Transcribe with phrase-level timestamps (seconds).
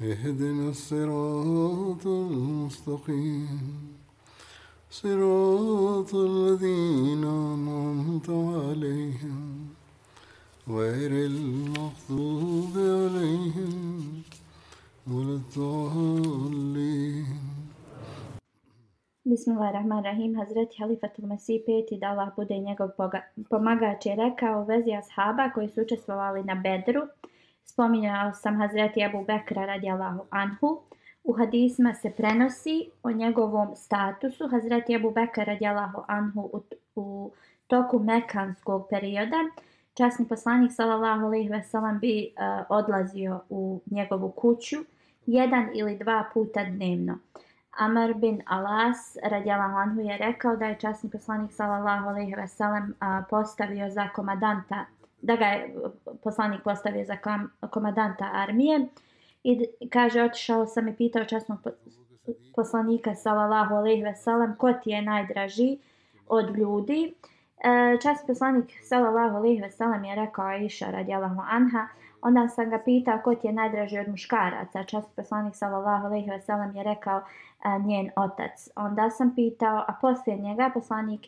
[0.00, 3.60] اهدنا الصراط المستقيم
[4.90, 9.38] صراط الذين أنعمت عليهم
[10.68, 14.22] غير المغضوب عليهم
[15.10, 17.26] ولا الضالين
[19.24, 20.34] Bismillahirrahmanirrahim.
[20.34, 25.50] Hazreti Halifatul Mesih peti da Allah bude njegov poga- pomagač je rekao u vezi ashaba
[25.54, 27.02] koji su učestvovali na Bedru.
[27.69, 30.81] Spominjao sam Hazreti Abu Bekra radijallahu anhu.
[31.23, 34.47] U hadisma se prenosi o njegovom statusu.
[34.47, 36.61] Hazreti Abu Bekra radijallahu anhu u,
[36.95, 37.31] u
[37.67, 39.37] toku mekanskog perioda
[39.93, 44.77] časni poslanik sallallahu alejhi ve sellem bi uh, odlazio u njegovu kuću
[45.25, 47.17] jedan ili dva puta dnevno.
[47.71, 52.93] Amar bin Alas radijallahu anhu je rekao da je časni poslanik sallallahu alejhi ve sellem
[53.29, 54.85] postavio za komadanta
[55.21, 55.75] da ga je
[56.23, 58.87] poslanik postavio za kom, komadanta armije
[59.43, 61.59] i kaže otišao sam i pitao časnog
[62.55, 65.77] poslanika sallallahu alejhi ve sellem ko ti je najdraži
[66.27, 67.13] od ljudi?
[67.57, 71.87] E, časni poslanik sallallahu alejhi ve sellem je rekao Aisha radijallahu anha.
[72.21, 74.83] Onda sam ga pitao ko ti je najdraži od muškaraca?
[74.83, 77.21] Časni poslanik sallallahu alejhi ve sellem je rekao
[77.63, 78.69] a, njen otac.
[78.75, 81.21] Onda sam pitao, a poslije njega poslanik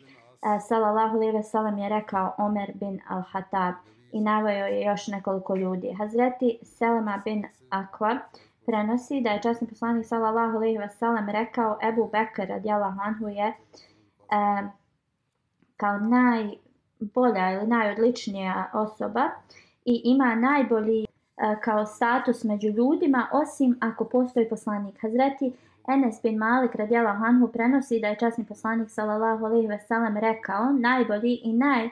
[0.68, 3.74] sallallahu alejhi ve sellem je rekao Omer bin al-Hatab
[4.12, 5.92] i naveo je još nekoliko ljudi.
[5.98, 8.18] Hazreti Selema bin Akva
[8.66, 13.46] prenosi da je časni poslanik sallallahu alejhi ve sellem rekao Ebu Bekr radijallahu anhu je
[13.46, 13.54] e,
[15.76, 19.30] kao najbolja ili najodličnija osoba
[19.84, 21.06] i ima najbolji e,
[21.60, 25.02] kao status među ljudima osim ako postoji poslanik.
[25.02, 25.52] Hazreti
[25.88, 30.72] Enes bin Malik radijallahu anhu prenosi da je časni poslanik sallallahu alejhi ve sellem rekao
[30.72, 31.88] najbolji i naj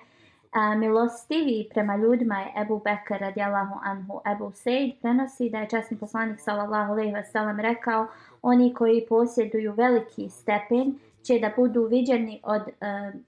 [0.52, 4.20] a, milostiviji prema ljudima je Ebu Bekr radijallahu anhu.
[4.32, 8.06] Ebu Sejd prenosi da je časni poslanik sallallahu alejhi ve sellem rekao
[8.42, 13.20] oni koji posjeduju veliki stepen će da budu viđeni od uh,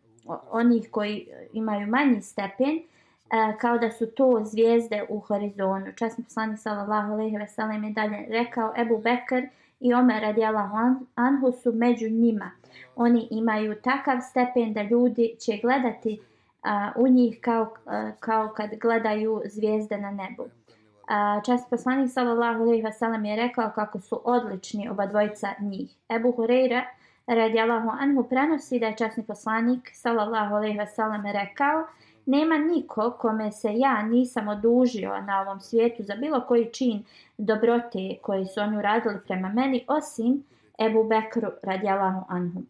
[0.50, 2.82] onih koji imaju manji stepen e,
[3.60, 5.93] kao da su to zvijezde u horizonu.
[5.97, 9.47] Časni poslanik sallallahu alejhi ve sellem je dalje rekao Ebu Bekr
[9.80, 10.76] i Omer radijallahu
[11.14, 12.50] anhu su među njima.
[12.96, 16.20] Oni imaju takav stepen da ljudi će gledati
[16.62, 20.44] a, u njih kao, a, kao kad gledaju zvijezde na nebu.
[21.08, 25.94] A, čast poslanik sallallahu alejhi ve sellem je rekao kako su odlični oba dvojica njih.
[26.08, 26.84] Ebu Hurajra
[27.26, 31.86] radijallahu anhu prenosi da je časni poslanik sallallahu alejhi ve sellem rekao
[32.30, 37.04] nema niko kome se ja nisam odužio na ovom svijetu za bilo koji čin
[37.38, 40.44] dobrote koji su oni uradili prema meni, osim
[40.78, 42.62] Ebu Bekru radijalahu anhu.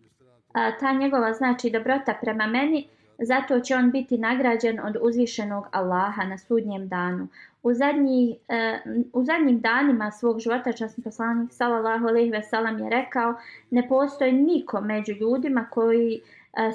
[0.52, 2.88] A, ta njegova znači dobrota prema meni,
[3.18, 7.28] zato će on biti nagrađen od uzvišenog Allaha na sudnjem danu.
[7.62, 8.78] U, zadnji, e,
[9.12, 13.34] u zadnjim danima svog života časni poslanik sallallahu alejhi ve sellem je rekao
[13.70, 16.20] ne postoji niko među ljudima koji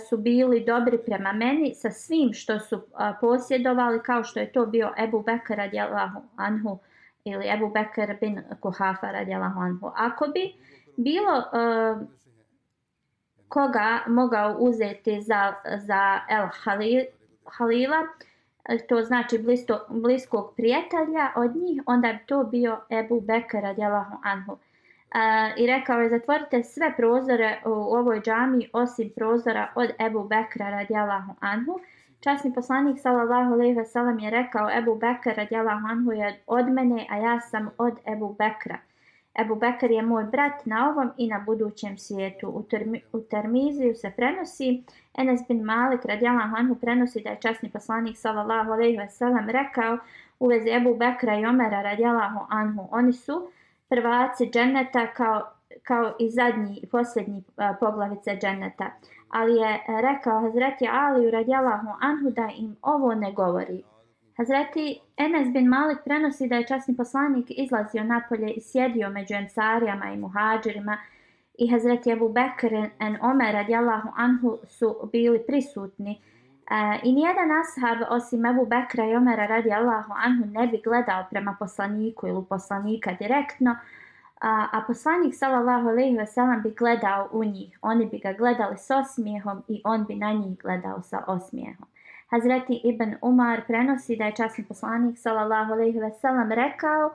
[0.09, 2.81] su bili dobri prema meni sa svim što su
[3.21, 6.79] posjedovali kao što je to bio Ebu Bekr radijalahu anhu
[7.23, 9.91] ili Ebu Bekr bin Kuhafa radijalahu anhu.
[9.95, 10.53] Ako bi
[10.97, 12.07] bilo uh,
[13.47, 17.05] koga mogao uzeti za, za El Halil,
[17.45, 18.07] Halila,
[18.89, 24.57] to znači blisto, bliskog prijatelja od njih, onda bi to bio Ebu Bekr radijalahu anhu
[25.57, 31.33] i rekao je zatvorite sve prozore u ovoj džami osim prozora od Ebu Bekra radijalahu
[31.39, 31.79] anhu.
[32.19, 37.05] Časni poslanik sallallahu alejhi ve sellem je rekao Ebu Bekr radijalahu anhu je od mene,
[37.09, 38.77] a ja sam od Ebu Bekra.
[39.39, 42.47] Ebu Bekr je moj brat na ovom i na budućem svijetu.
[42.47, 44.83] U, termi, u Termiziju se prenosi,
[45.17, 49.97] Enes bin Malik radijalahu anhu prenosi da je časni poslanik sallallahu alejhi ve sellem rekao
[50.39, 52.87] u vezi Ebu Bekra i Omera radijalahu anhu.
[52.91, 53.49] Oni su
[53.89, 55.41] prvaci dženeta kao,
[55.83, 58.91] kao i zadnji i posljednji e, poglavice dženeta.
[59.29, 63.83] Ali je rekao Hazreti Aliju radijalahu anhu da im ovo ne govori.
[64.37, 70.11] Hazreti Enes bin Malik prenosi da je časni poslanik izlazio napolje i sjedio među ensarijama
[70.13, 70.97] i muhađirima
[71.57, 76.21] i Hazreti Ebu Bekr en Omer radijallahu anhu su bili prisutni.
[76.71, 81.55] E, I nijedan ashab osim Ebu Bekra i Omera radijallahu anhu ne bi gledao prema
[81.59, 83.75] poslaniku ili poslanika direktno,
[84.41, 87.79] a, a poslanik sallallahu alejhi ve sellem bi gledao u njih.
[87.81, 91.87] Oni bi ga gledali s osmijehom i on bi na njih gledao sa osmijehom.
[92.27, 97.11] Hazreti Ibn Umar prenosi da je časni poslanik sallallahu alejhi ve sellem rekao: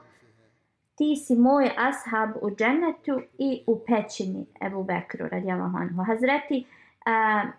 [0.94, 6.02] Ti si moj ashab u džennetu i u pećini Ebu Bekru radijallahu anhu.
[6.02, 6.67] Hazreti
[7.06, 7.50] uh,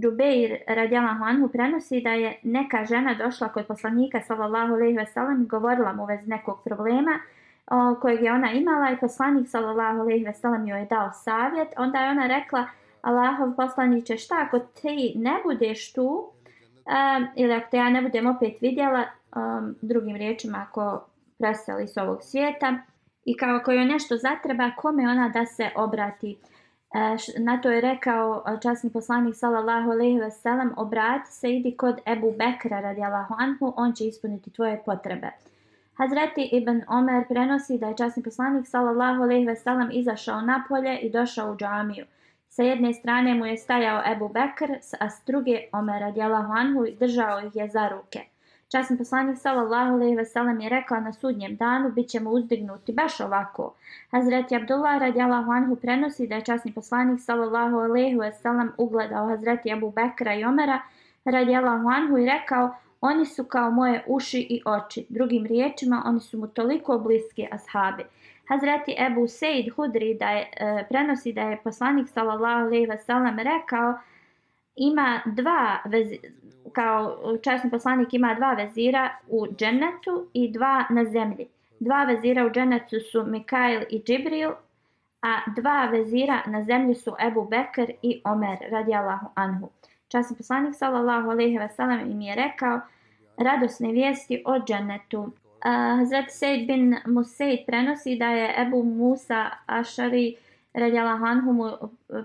[0.00, 5.42] Džubeir radijallahu anhu prenosi da je neka žena došla kod poslanika sallallahu alejhi ve sellem
[5.42, 7.18] i govorila mu vez nekog problema
[7.66, 11.68] o, kojeg je ona imala i poslanik sallallahu alejhi ve sellem joj je dao savjet.
[11.76, 12.66] Onda je ona rekla:
[13.02, 18.26] Allahov poslanice, šta ako ti ne budeš tu um, ili ako te ja ne budem
[18.26, 19.04] opet vidjela,
[19.36, 21.06] um, drugim riječima ako
[21.38, 22.78] preseli s ovog svijeta
[23.24, 26.38] i kao ako joj nešto zatreba, kome ona da se obrati.
[26.42, 26.56] Uh,
[26.96, 31.76] E, na to je rekao e, časni poslanik sallallahu alejhi ve sellem obrati se idi
[31.76, 35.30] kod Ebu Bekra radijallahu anhu on će ispuniti tvoje potrebe
[35.94, 40.98] Hazreti Ibn Omer prenosi da je časni poslanik sallallahu alejhi ve sellem izašao na polje
[40.98, 42.06] i došao u džamiju
[42.48, 44.70] Sa jedne strane mu je stajao Ebu Bekr,
[45.00, 48.20] a s druge Omer radijalahu anhu držao ih je za ruke.
[48.68, 53.20] Časni poslanik sallallahu alejhi ve sellem je rekao na sudnjem danu bit ćemo uzdignuti baš
[53.20, 53.74] ovako.
[54.10, 59.72] Hazreti Abdullah radijallahu anhu prenosi da je časni poslanik sallallahu alejhi ve sellem ugledao Hazreti
[59.72, 60.80] Abu Bekra i Omera
[61.24, 65.06] radijallahu anhu i rekao oni su kao moje uši i oči.
[65.08, 68.04] Drugim riječima oni su mu toliko bliski ashabi.
[68.48, 73.38] Hazreti Ebu Seid Hudri da je, e, prenosi da je poslanik sallallahu alejhi ve sellem
[73.38, 73.98] rekao
[74.76, 76.28] ima dva vezira,
[76.72, 81.46] kao časni poslanik ima dva vezira u džennetu i dva na zemlji.
[81.80, 84.50] Dva vezira u džennetu su Mikail i Džibril,
[85.22, 89.68] a dva vezira na zemlji su Ebu Bekr i Omer radijallahu anhu.
[90.08, 92.80] Časni poslanik sallallahu alejhi ve sellem im je rekao
[93.36, 95.32] radosne vijesti o džennetu.
[95.98, 100.36] Hazret Sejd bin Musaid prenosi da je Ebu Musa Ašari
[100.76, 101.72] Radjala Hanhu mu e,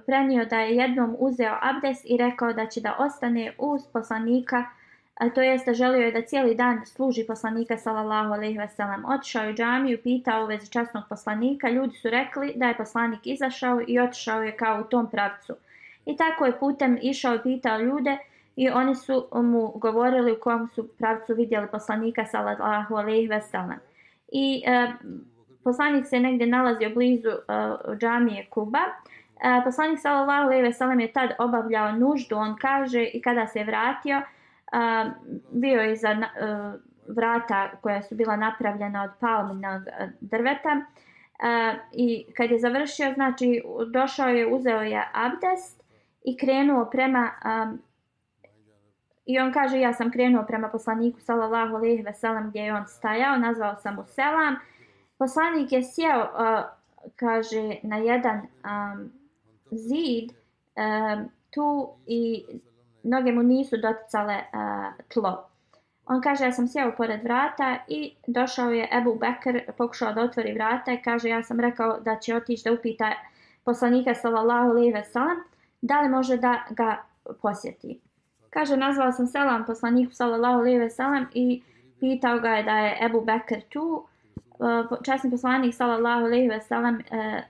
[0.05, 4.65] prenio da je jednom uzeo abdes i rekao da će da ostane uz poslanika,
[5.13, 9.05] a to jeste želio je da cijeli dan služi poslanika sallallahu alejhi ve sellem.
[9.05, 13.19] Otišao je u džamiju, pitao u vezi časnog poslanika, ljudi su rekli da je poslanik
[13.23, 15.53] izašao i otišao je kao u tom pravcu.
[16.05, 18.17] I tako je putem išao i pitao ljude,
[18.55, 23.79] i oni su mu govorili u kom su pravcu vidjeli poslanika sallallahu alejhi ve sellem.
[24.31, 24.93] I e,
[25.63, 28.79] poslanik se negdje nalazio blizu uh, džamije Kuba.
[28.79, 33.63] Uh, poslanik sallallahu alejhi ve sellem je tad obavljao nuždu, on kaže i kada se
[33.63, 35.11] vratio, uh,
[35.51, 36.81] bio je za uh,
[37.15, 40.81] vrata koja su bila napravljena od palminog uh, drveta.
[41.41, 45.83] E, I kad je završio, znači došao je, uzeo je abdest
[46.23, 47.81] i krenuo prema um,
[49.25, 52.87] I on kaže, ja sam krenuo prema poslaniku sallallahu alejhi ve sellem gdje je on
[52.87, 54.55] stajao, nazvao sam mu selam.
[55.21, 56.63] Poslanik je sjeo, uh,
[57.15, 59.11] kaže, na jedan um,
[59.71, 62.45] zid um, tu i
[63.03, 65.45] noge mu nisu doticale uh, tlo.
[66.05, 70.53] On kaže, ja sam sjeo pored vrata i došao je Ebu Bekr, pokušao da otvori
[70.53, 73.13] vrata i kaže, ja sam rekao da će otići da upita
[73.63, 75.43] poslanika sallallahu alejhi ve sellem
[75.81, 77.03] da li može da ga
[77.41, 77.99] posjeti.
[78.49, 81.61] Kaže, nazvao sam selam poslaniku sallallahu alejhi ve sellem i
[81.99, 84.07] pitao ga je da je Ebu Bekr tu.
[84.61, 87.43] Eh, časni poslanik sallallahu alejhi ve sellem eh,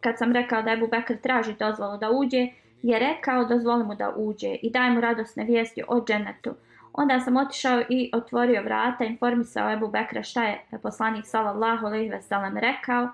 [0.00, 2.48] kad sam rekao da Ebu Bekr traži dozvolu da uđe,
[2.82, 6.54] je rekao dozvoli mu da uđe i daj mu radosne vijesti o dženetu.
[6.92, 12.22] Onda sam otišao i otvorio vrata, informisao Ebu Bekra šta je poslanik sallallahu alejhi ve
[12.22, 13.08] sellem rekao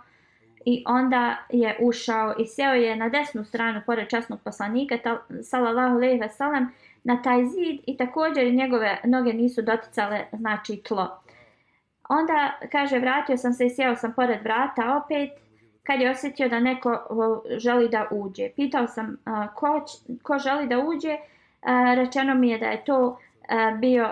[0.64, 4.98] i onda je ušao i sjeo je na desnu stranu pored časnog poslanika
[5.42, 6.68] sallallahu alejhi ve sellem
[7.04, 11.22] na taj zid i također njegove noge nisu doticale znači tlo.
[12.08, 15.30] Onda kaže vratio sam se i sjeo sam pored vrata opet
[15.82, 16.98] kad je osjetio da neko
[17.56, 18.48] želi da uđe.
[18.56, 19.16] Pitao sam
[19.54, 19.84] ko,
[20.22, 21.16] ko želi da uđe,
[21.96, 23.18] rečeno mi je da je to
[23.78, 24.08] bio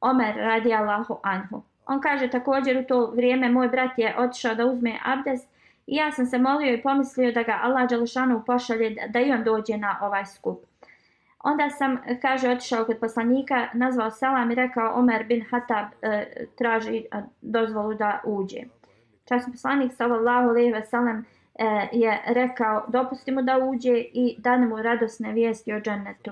[0.00, 1.62] Omer radijallahu anhu.
[1.86, 5.48] On kaže također u to vrijeme moj brat je otišao da uzme abdest
[5.86, 9.44] i ja sam se molio i pomislio da ga Allah Đalešanu pošalje da i on
[9.44, 10.69] dođe na ovaj skup.
[11.44, 16.26] Onda sam, kaže, otišao kod poslanika, nazvao selam i rekao Omer bin Hatab e,
[16.58, 18.60] traži e, dozvolu da uđe.
[19.24, 24.66] Časni poslanik sallallahu alejhi ve sellem e, je rekao dopusti mu da uđe i dane
[24.66, 26.30] mu radosne vijesti o džennetu.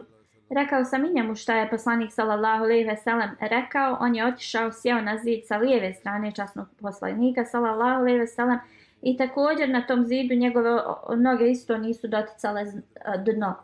[0.51, 4.73] Rekao sam i njemu šta je poslanik sallallahu alejhi ve sellem rekao, on je otišao,
[4.73, 8.59] sjeo na zid sa lijeve strane časnog poslanika sallallahu alejhi ve sellem
[9.03, 10.81] i također na tom zidu njegove
[11.17, 12.69] noge isto nisu doticale e,
[13.19, 13.55] dno.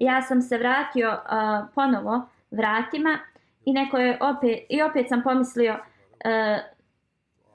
[0.00, 3.18] Ja sam se vratio uh, ponovo vratima
[3.64, 6.58] i neko je opet i opet sam pomislio uh,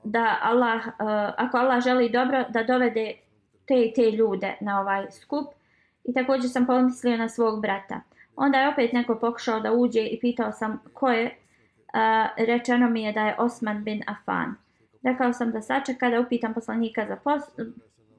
[0.04, 0.94] da Allah uh,
[1.38, 3.14] ako Allah želi dobro da dovede
[3.68, 5.48] te te ljude na ovaj skup
[6.04, 8.02] i također sam pomislio na svog brata.
[8.36, 11.26] Onda je opet neko pokušao da uđe i pitao sam ko je.
[11.26, 14.56] Uh, rečeno mi je da je Osman bin Affan.
[15.04, 17.44] Rekao sam da sačeka da upitam poslanika za pos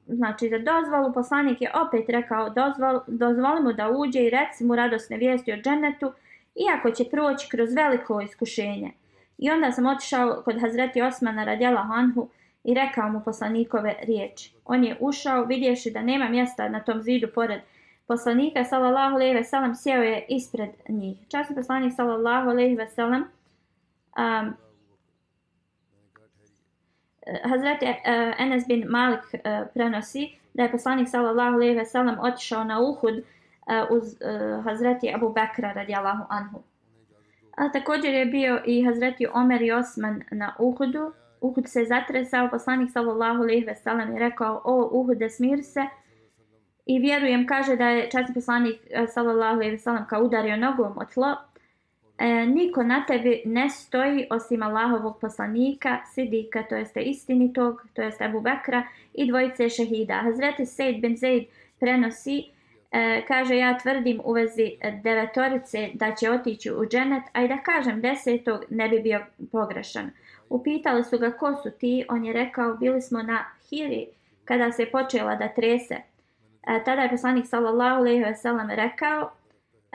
[0.07, 1.13] znači za dozvolu.
[1.13, 5.57] Poslanik je opet rekao dozvol, dozvoli mu da uđe i reci mu radosne vijesti o
[5.57, 6.11] džennetu
[6.55, 8.91] iako će proći kroz veliko iskušenje.
[9.37, 12.27] I onda sam otišao kod Hazreti Osmana radjela Hanhu
[12.63, 14.53] i rekao mu poslanikove riječi.
[14.65, 17.61] On je ušao vidjevši da nema mjesta na tom zidu pored
[18.07, 21.17] poslanika sallallahu alejhi ve sellem sjeo je ispred njih.
[21.27, 24.53] Časni poslanik sallallahu alejhi ve sellem um,
[27.43, 32.63] Hazreti uh, Enes bin Malik uh, prenosi da je poslanik sallallahu alejhi ve sellem otišao
[32.63, 33.23] na Uhud uh,
[33.89, 36.63] uz uh, Hazreti Abu Bekra radijallahu anhu.
[37.57, 41.11] A također je bio i Hazreti Omer i Osman na Uhudu.
[41.41, 45.85] Uhud se zatresao, poslanik sallallahu alejhi ve sellem je rekao: "O Uhude, smir se."
[46.85, 51.05] I vjerujem, kaže da je časni poslanik sallallahu alejhi ve sellem kao udario nogom o
[51.13, 51.35] tlo.
[52.17, 58.25] E, niko na tebi ne stoji osim Allahovog poslanika, Sidika, to jeste istinitog, to jeste
[58.25, 60.13] Abu Bekra i dvojice šehida.
[60.13, 61.43] Hazreti Sejd bin Zaid
[61.79, 62.43] prenosi,
[62.91, 64.71] e, kaže ja tvrdim u vezi
[65.03, 69.19] devetorice da će otići u dženet, a i da kažem desetog ne bi bio
[69.51, 70.11] pogrešan.
[70.49, 74.05] Upitali su ga ko su ti, on je rekao bili smo na Hiri
[74.45, 75.95] kada se počela da trese.
[76.67, 79.31] E, tada je poslanik sallallahu alejhi ve sellem rekao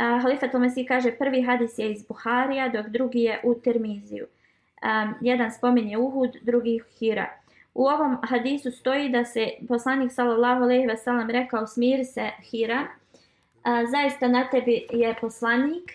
[0.00, 4.26] Uh, Halifat Mesih kaže prvi hadis je iz Buharija, dok drugi je u Termiziju.
[4.26, 7.28] Um, jedan spominje Uhud, drugi Hira.
[7.74, 12.86] U ovom hadisu stoji da se poslanik sallallahu alejhi ve sellem rekao smiri se Hira.
[13.62, 15.92] A, zaista na tebi je poslanik,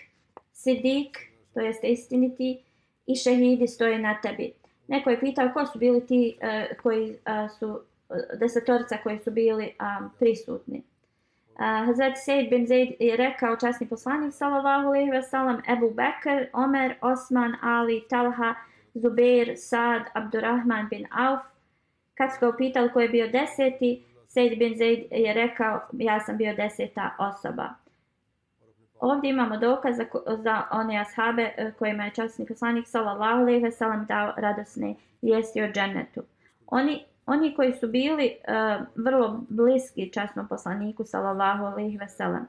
[0.52, 1.18] Sidik,
[1.54, 2.62] to jest istiniti,
[3.06, 4.52] i šehidi stoji na tebi.
[4.88, 9.30] Neko je pitao ko su bili ti uh, koji uh, su e, desetorica koji su
[9.30, 10.82] bili um, prisutni.
[11.58, 16.94] Hazret Sejid bin Zaid je rekao časni poslanik sallallahu alejhi ve sellem Ebu Bekr, Omer,
[17.00, 18.54] Osman, Ali, Talha,
[18.94, 21.40] Zubair, Sad, Abdurrahman bin Auf.
[22.14, 26.36] Kad su ga upitali ko je bio deseti, Sejid bin Zaid je rekao ja sam
[26.36, 27.74] bio deseta osoba.
[29.00, 30.04] Ovdje imamo dokaz za,
[30.42, 35.62] za one ashabe e, kojima je časni poslanik sallallahu alejhi ve sellem dao radosne vijesti
[35.62, 36.22] o džennetu.
[36.66, 42.46] Oni oni koji su bili uh, vrlo bliski časnom poslaniku sallallahu alejhi ve sellem.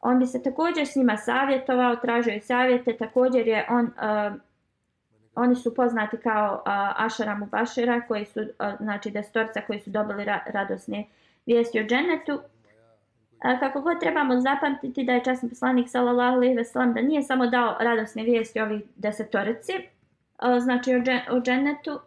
[0.00, 4.40] On bi se također s njima savjetovao, tražio i savjete, također je on uh,
[5.34, 8.46] oni su poznati kao uh, Ašara Mubašira, koji su, uh,
[8.80, 11.04] znači destorca koji su dobili ra radosne
[11.46, 12.40] vijesti o džennetu.
[13.60, 17.46] Kako god trebamo zapamtiti da je časni poslanik sallallahu alejhi ve sellem da nije samo
[17.46, 19.72] dao radosne vijesti ovih desetorici,
[20.60, 22.00] znači o, dženetu, o džennetu,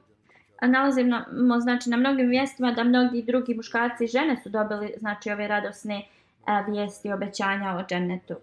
[0.62, 5.48] nalazimo znači na mnogim mjestima da mnogi drugi muškarci i žene su dobili znači ove
[5.48, 6.06] radosne
[6.46, 8.36] a, vijesti obećanja o džennetu.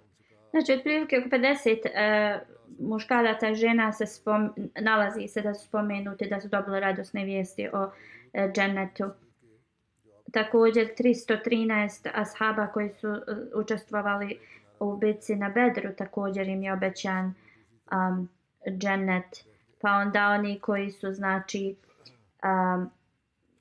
[0.50, 2.40] Znači otprilike oko 50 a, e,
[2.80, 7.68] muškaraca i žena se spom, nalazi se da su spomenuti da su dobili radosne vijesti
[7.72, 7.90] o a,
[8.52, 9.04] džennetu.
[10.32, 13.20] Također 313 ashaba koji su a,
[13.54, 14.38] učestvovali
[14.80, 17.34] u bitci na Bedru također im je obećan
[17.92, 18.28] um,
[18.78, 19.44] džennet.
[19.80, 21.74] Pa onda oni koji su znači
[22.44, 22.84] a,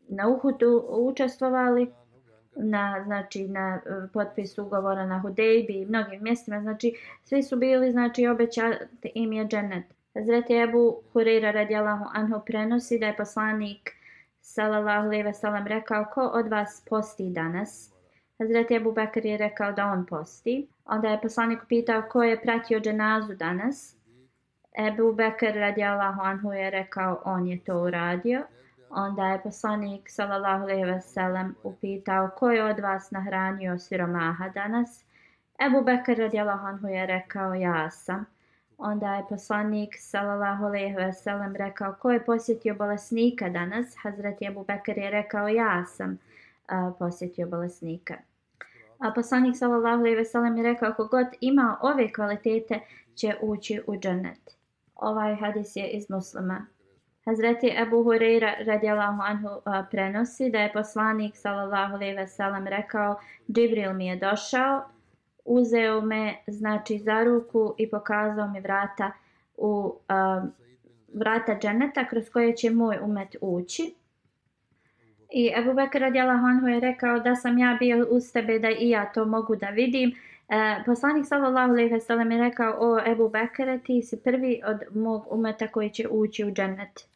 [0.08, 1.92] na Uhudu učestvovali
[2.56, 6.62] na znači na e, potpis ugovora na Hudejbi i mnogim mjestima.
[6.62, 9.86] Znači svi su bili znači obećati im je džennet.
[10.14, 13.90] Hazret Ebu Hurira radijallahu anhu prenosi da je poslanik
[14.42, 17.94] sallallahu alejhi ve sellem rekao ko od vas posti danas?
[18.40, 20.68] Hazret Ebu Bekr je rekao da on posti.
[20.86, 23.98] Onda je poslanik pitao ko je pratio dženazu danas?
[24.88, 28.42] Ebu Bekr radijallahu anhu je rekao on je to uradio.
[28.96, 35.04] Onda je poslanik sallallahu alejhi ve sellem upitao ko je od vas nahranio siromaha danas?
[35.66, 38.26] Ebu Bekr radijallahu anhu je rekao ja sam.
[38.78, 43.96] Onda je poslanik sallallahu alejhi ve sellem rekao ko je posjetio bolesnika danas?
[44.04, 48.18] Hazrat Ebu Bekr je rekao ja sam uh, posjetio bolesnika.
[49.00, 52.80] A poslanik sallallahu alejhi ve sellem je rekao kogod ima ove kvalitete
[53.16, 54.58] će ući u džennet.
[54.96, 56.66] Ovaj hadis je iz muslima
[57.26, 63.20] Hazreti Ebu Hureyra radijallahu anhu a, prenosi da je poslanik sallallahu alejhi ve sellem rekao
[63.52, 64.84] Džibril mi je došao,
[65.46, 69.12] uzeo me znači za ruku i pokazao mi vrata
[69.58, 70.46] u a,
[71.14, 73.94] vrata dženeta kroz koje će moj umet ući.
[75.32, 78.90] I Ebu Bekr radijallahu anhu je rekao da sam ja bio uz tebe da i
[78.90, 80.12] ja to mogu da vidim.
[80.50, 84.96] E, poslanik sallallahu alejhi ve sellem je rekao o Ebu Bekre ti si prvi od
[84.96, 87.13] mog umeta koji će ući u džennet.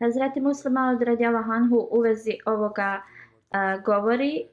[0.00, 4.46] Hazreti Muslim Maud radijallahu anhu u vezi ovoga uh, govori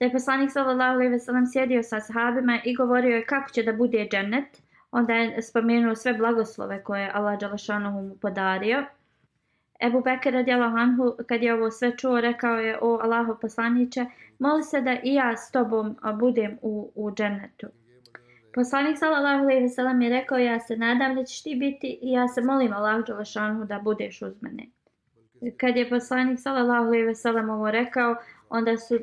[0.00, 3.62] da je poslanik sallallahu alejhi ve sellem sjedio sa sahabima i govorio je kako će
[3.62, 4.62] da bude džennet.
[4.90, 8.84] Onda je spomenuo sve blagoslove koje Allah dželle mu podario.
[9.80, 14.06] Ebu Bekir radijallahu anhu kad je ovo sve čuo rekao je o Allahu poslanice
[14.38, 17.66] moli se da i ja s tobom budem u u džennetu.
[18.54, 22.12] Poslanik sallallahu alejhi ve sellem je rekao ja se nadam da ćeš ti biti i
[22.12, 24.66] ja se molim Allahu dželle da budeš uz mene.
[25.56, 28.16] Kad je poslanik sallallahu alejhi ve sellem ovo rekao,
[28.48, 29.00] onda su uh,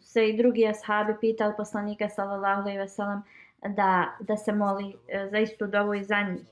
[0.00, 3.22] se i drugi ashabi pitali poslanika sallallahu alejhi ve sellem
[3.76, 6.46] da da se moli uh, za istu dovu i za njih.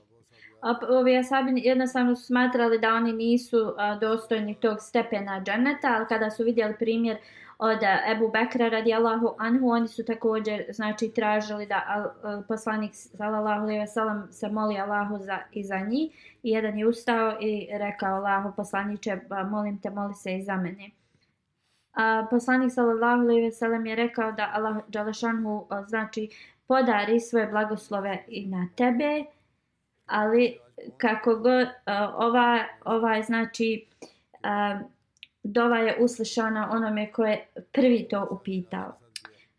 [0.61, 6.05] A ovi ashabi jednostavno su smatrali da oni nisu uh, dostojni tog stepena dženeta, ali
[6.09, 7.17] kada su vidjeli primjer
[7.59, 13.61] od eh, Ebu Bekra radijallahu anhu, oni su također znači tražili da uh, poslanik sallallahu
[13.61, 16.37] alejhi ve sellem se moli Allahu za i za njih.
[16.43, 20.89] I jedan je ustao i rekao Allahu poslanice, molim te, moli se i za mene.
[21.93, 26.29] A poslanik sallallahu alejhi ve sellem je rekao da Allah dželešanhu eh, znači
[26.67, 29.23] podari svoje blagoslove i na tebe,
[30.05, 30.57] ali
[30.97, 31.67] kako god
[32.15, 33.85] ova ova znači
[34.43, 34.79] a,
[35.43, 38.97] dova je uslišana onome ko je prvi to upitao.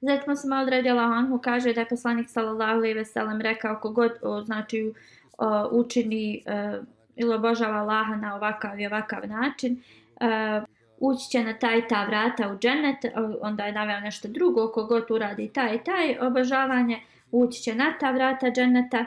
[0.00, 4.12] Zatim se malo odredila Anhu kaže da je poslanik sallallahu alejhi ve sellem rekao kogod
[4.44, 4.92] znači
[5.38, 6.82] o, učini o,
[7.16, 9.82] ili obožava Allaha na ovakav i ovakav način,
[10.20, 10.64] uh,
[10.99, 12.96] ući će na taj ta vrata u džennet,
[13.40, 18.10] onda je naveo nešto drugo, kogod uradi taj i taj obožavanje, ući će na ta
[18.10, 19.06] vrata dženneta.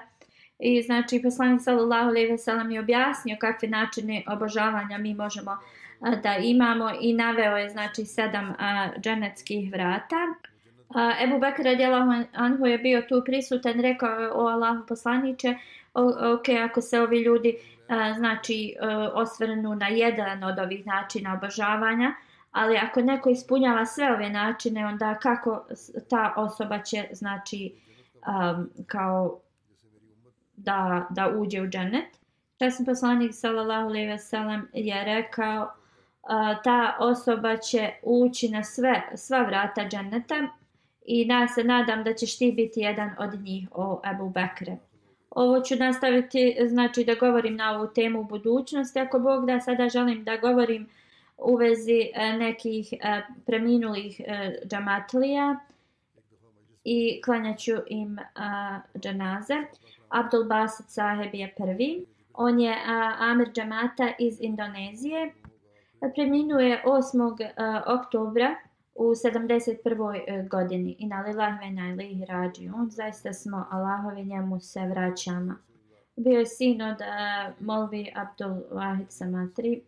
[0.60, 5.83] I znači poslanik sallallahu alejhi ve sellem je objasnio kakve načine obožavanja mi možemo uh,
[6.24, 10.16] da imamo i naveo je znači sedam a, dženeckih vrata.
[10.96, 15.56] A, Ebu Bekr radijallahu anhu je bio tu prisutan, rekao o Allahu poslanice,
[16.34, 17.56] ok, ako se ovi ljudi
[17.88, 22.14] a, znači a, osvrnu na jedan od ovih načina obožavanja,
[22.52, 25.66] ali ako neko ispunjava sve ove načine, onda kako
[26.10, 27.76] ta osoba će znači
[28.22, 29.40] a, kao
[30.56, 32.24] da, da uđe u džennet.
[32.60, 35.74] Časni poslanik sallallahu alejhi ve sellem je rekao
[36.64, 40.48] ta osoba će ući na sve sva vrata dženneta
[41.06, 44.78] i ja se nadam da ćeš ti biti jedan od njih o Ebu Bekre.
[45.30, 49.00] Ovo ću nastaviti, znači da govorim na ovu temu u budućnosti.
[49.00, 50.90] Ako Bog da sada želim da govorim
[51.38, 55.60] u vezi e, nekih e, preminulih e, džamatlija
[56.84, 58.18] i klanjaću im
[59.00, 59.56] džanaze.
[60.10, 62.06] Abdul Basit Saheb je prvi.
[62.34, 62.76] On je
[63.20, 65.34] Amir džamata iz Indonezije
[66.16, 67.42] preminuo je 8.
[67.42, 67.54] Eh,
[67.88, 68.56] oktobra
[68.96, 70.24] u 71.
[70.28, 74.80] Eh, godini i na lillahi ve na ilihi rađi on zaista smo Allahovi njemu se
[74.80, 75.56] vraćamo
[76.16, 77.06] bio je sin od uh,
[77.60, 79.82] Molvi Abdul Wahid Samatri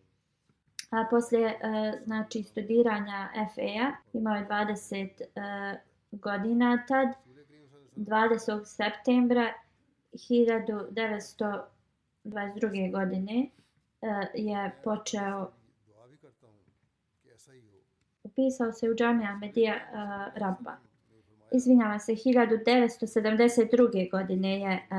[0.89, 1.51] a poslije uh,
[2.05, 5.27] znači studiranja FA imao je 20 uh,
[6.11, 7.07] godina tad
[7.95, 8.65] 20.
[8.65, 9.53] septembra
[10.13, 12.91] 1922.
[12.91, 13.47] godine
[14.01, 15.51] uh, je počeo
[18.35, 19.85] upisao se u džamija Ahmedija uh, eh,
[20.39, 20.77] Rabba.
[21.51, 24.11] Izvinjava se, 1972.
[24.11, 24.97] godine je uh,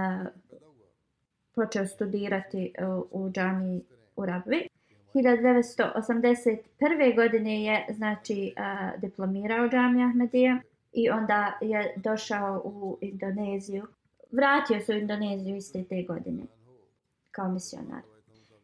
[1.55, 3.85] počeo studirati uh, u džamiji
[4.17, 4.69] u Rabbi.
[5.15, 7.17] 1981.
[7.17, 8.63] godine je znači uh,
[9.01, 10.61] diplomirao džamija Ahmedija
[10.93, 13.87] i onda je došao u Indoneziju.
[14.31, 16.43] Vratio se u Indoneziju iste te godine
[17.31, 18.16] kao misionar.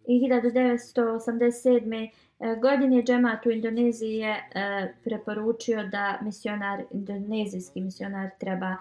[0.06, 2.10] I 1987.
[2.40, 8.76] E, godine džemat u Indoneziji je e, preporučio da misionar, indonezijski misionar treba e,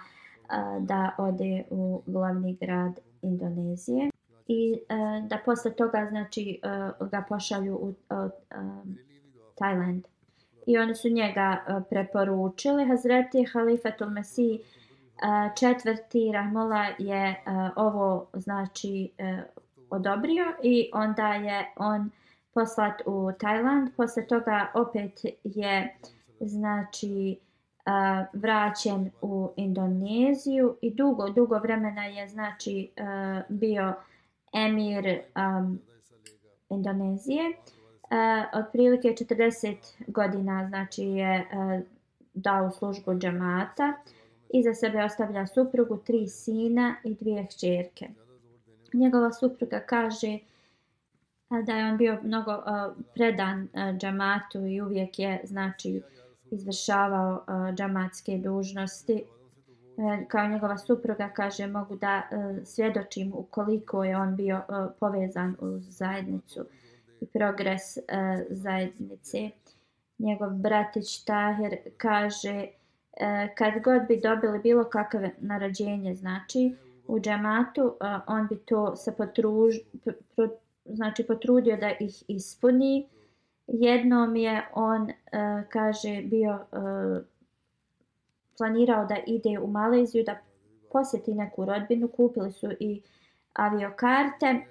[0.79, 4.10] da ode u glavni grad Indonezije
[4.47, 4.79] i
[5.27, 6.60] da posle toga znači
[7.12, 7.93] ga pošalju u
[9.55, 10.07] Tajland.
[10.65, 12.86] I oni su njega preporučili.
[12.86, 14.60] Hazreti Halifatul Mesih
[15.60, 17.43] četvrti Rahmola je
[17.75, 19.12] ovo znači
[19.91, 22.12] odobrio i onda je on
[22.54, 23.89] poslat u Tajland.
[23.97, 25.97] Posle toga opet je
[26.39, 27.38] znači
[27.86, 33.93] uh, vraćen u Indoneziju i dugo, dugo vremena je znači uh, bio
[34.54, 35.80] emir um,
[36.69, 37.43] Indonezije.
[37.49, 39.75] Uh, otprilike 40
[40.08, 41.82] godina znači je uh,
[42.34, 43.93] dao službu džamata.
[44.49, 48.10] Iza sebe ostavlja suprugu, tri sina i dvije hćerke.
[48.93, 50.39] Njegova supruga kaže
[51.65, 52.63] da je on bio mnogo uh,
[53.13, 56.01] predan uh, džamatu i uvijek je znači
[56.51, 59.23] izvršavao uh, džamatske dužnosti.
[59.97, 65.56] Uh, kao njegova supruga kaže mogu da uh, svjedočim ukoliko je on bio uh, povezan
[65.60, 66.65] u zajednicu
[67.21, 68.04] i progres uh,
[68.49, 69.49] zajednice.
[70.19, 76.75] Njegov bratić Tahir kaže uh, kad god bi dobili bilo kakve narađenje znači
[77.12, 77.93] u džamatu
[78.28, 79.76] on bi to se potruž,
[80.36, 80.47] pro,
[80.86, 83.08] znači potrudio da ih ispuni.
[83.67, 85.13] Jednom je on, e,
[85.69, 86.78] kaže, bio e,
[88.58, 90.38] planirao da ide u Maleziju da
[90.91, 93.02] posjeti neku rodbinu, kupili su i
[93.54, 94.65] aviokarte.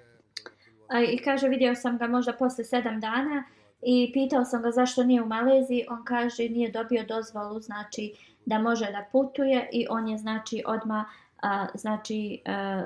[1.11, 3.43] I kaže, vidio sam ga možda posle sedam dana
[3.81, 5.85] i pitao sam ga zašto nije u Maleziji.
[5.89, 8.13] On kaže, nije dobio dozvolu, znači
[8.45, 11.05] da može da putuje i on je znači odma
[11.41, 12.85] a, znači a,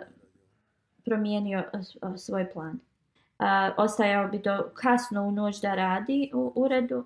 [1.06, 2.80] promijenio e, e, svoj plan
[3.39, 7.06] a, ostajao bi do kasno u noć da radi u uredu.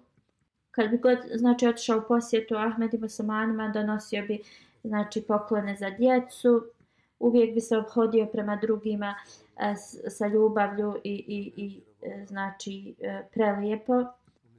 [0.71, 4.41] Kad bi god, znači, otišao u posjetu Ahmed i Muslimanima, donosio bi,
[4.83, 6.65] znači, poklone za djecu.
[7.19, 9.15] Uvijek bi se obhodio prema drugima
[9.55, 11.81] a, s, sa ljubavlju i, i, i
[12.27, 14.05] znači, e, prelijepo.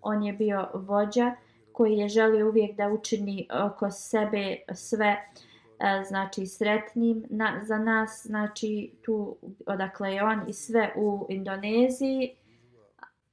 [0.03, 1.35] On je bio vođa
[1.73, 5.50] koji je želio uvijek da učini oko sebe sve uh,
[5.81, 12.35] E, znači sretnim na, za nas, znači tu odakle je on i sve u Indoneziji.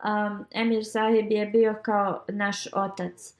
[0.03, 3.33] Um, Emir Sahib je bio kao naš otac.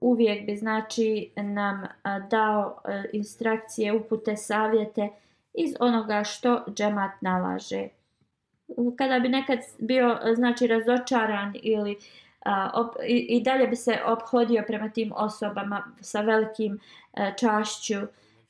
[0.00, 5.08] Uvijek bi znači nam a, dao a, instrukcije, upute, savjete
[5.54, 7.88] iz onoga što džemat nalaže.
[8.96, 12.29] Kada bi nekad bio znači razočaran ili a,
[12.74, 16.80] op, i, i dalje bi se obhodio prema tim osobama sa velikim
[17.14, 17.94] E, čašću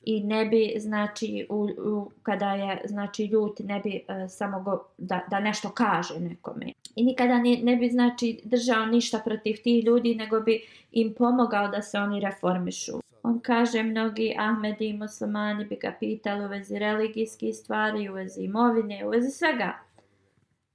[0.04, 4.84] i ne bi znači u, u, kada je znači ljut ne bi uh, samo go,
[4.98, 6.72] da, da nešto kaže nekome.
[6.96, 11.68] I nikada ne, ne bi znači držao ništa protiv tih ljudi nego bi im pomogao
[11.68, 12.92] da se oni reformišu.
[13.22, 18.42] On kaže mnogi Ahmedi i muslimani bi ga pitali u vezi religijskih stvari u vezi
[18.42, 19.78] imovine u vezi svega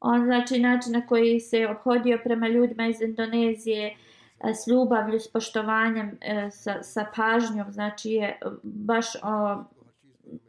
[0.06, 5.28] on znači način na koji se obhodio prema ljudima iz Indonezije e, s ljubavlju, s
[5.28, 9.64] poštovanjem, e, sa, sa pažnjom, znači je baš o,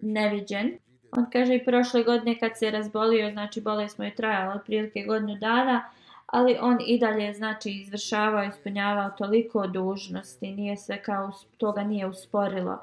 [0.00, 0.78] neviđen.
[1.10, 5.34] On kaže i prošle godine kad se razbolio, znači bolest mu je trajala otprilike godinu
[5.40, 5.90] dana,
[6.26, 12.78] ali on i dalje znači izvršavao, ispunjavao toliko dužnosti, nije se kao toga nije usporilo.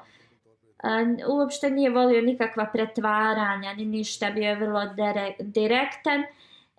[0.82, 0.88] E,
[1.28, 4.82] uopšte nije volio nikakva pretvaranja, ni ništa, bio je vrlo
[5.38, 6.22] direktan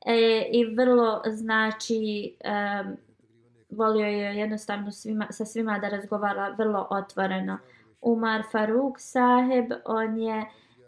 [0.05, 2.83] e, i vrlo znači e,
[3.69, 7.57] volio je jednostavno svima, sa svima da razgovara vrlo otvoreno.
[8.01, 10.45] Umar Faruk Saheb, on je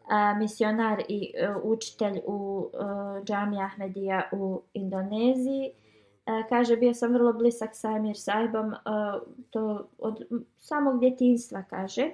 [0.10, 5.72] a, misionar i a, učitelj u e, a, džami Ahmedija u Indoneziji.
[6.26, 10.24] A, kaže, bio sam vrlo blisak sa Emir Sahibom, a, to od
[10.58, 12.10] samog djetinstva, kaže.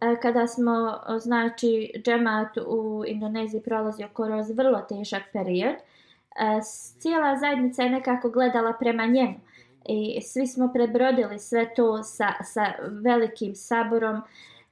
[0.00, 5.93] A, kada smo, znači, džemat u Indoneziji prolazio kroz vrlo težak period, a,
[6.34, 6.60] E,
[6.98, 9.40] cijela zajednica je nekako gledala prema njemu.
[9.88, 14.22] I svi smo prebrodili sve to sa, sa velikim saborom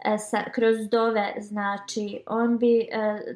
[0.05, 2.87] e, sa, kroz dove, znači on bi e,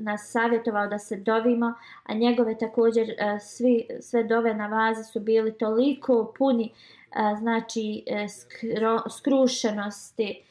[0.00, 5.20] nas savjetovao da se dovimo, a njegove također e, svi, sve dove na vazi su
[5.20, 10.42] bili toliko puni e, znači e, skro, skrušenosti,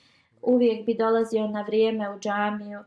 [0.42, 2.84] uvijek bi dolazio na vrijeme u džamiju e,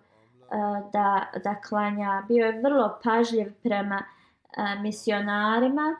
[0.92, 4.17] da, da klanja, bio je vrlo pažljiv prema e,
[4.82, 5.96] misionarima,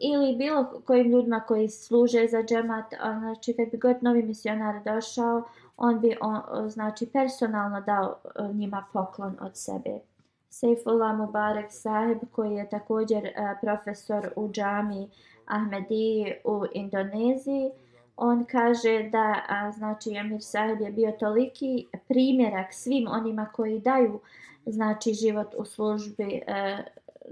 [0.00, 2.84] ili bilo kojim ljudima koji služe za džemat,
[3.18, 5.42] znači kad bi god novi misionar došao,
[5.76, 10.00] on bi on, znači personalno dao e, njima poklon od sebe.
[10.48, 15.10] Saifullah Mubarak Saheb koji je također e, profesor u džami
[15.46, 17.70] Ahmediji u Indoneziji,
[18.16, 19.34] on kaže da
[19.76, 24.20] znači Amir Saheb je bio toliki primjerak svim onima koji daju
[24.66, 26.84] znači život u službi e,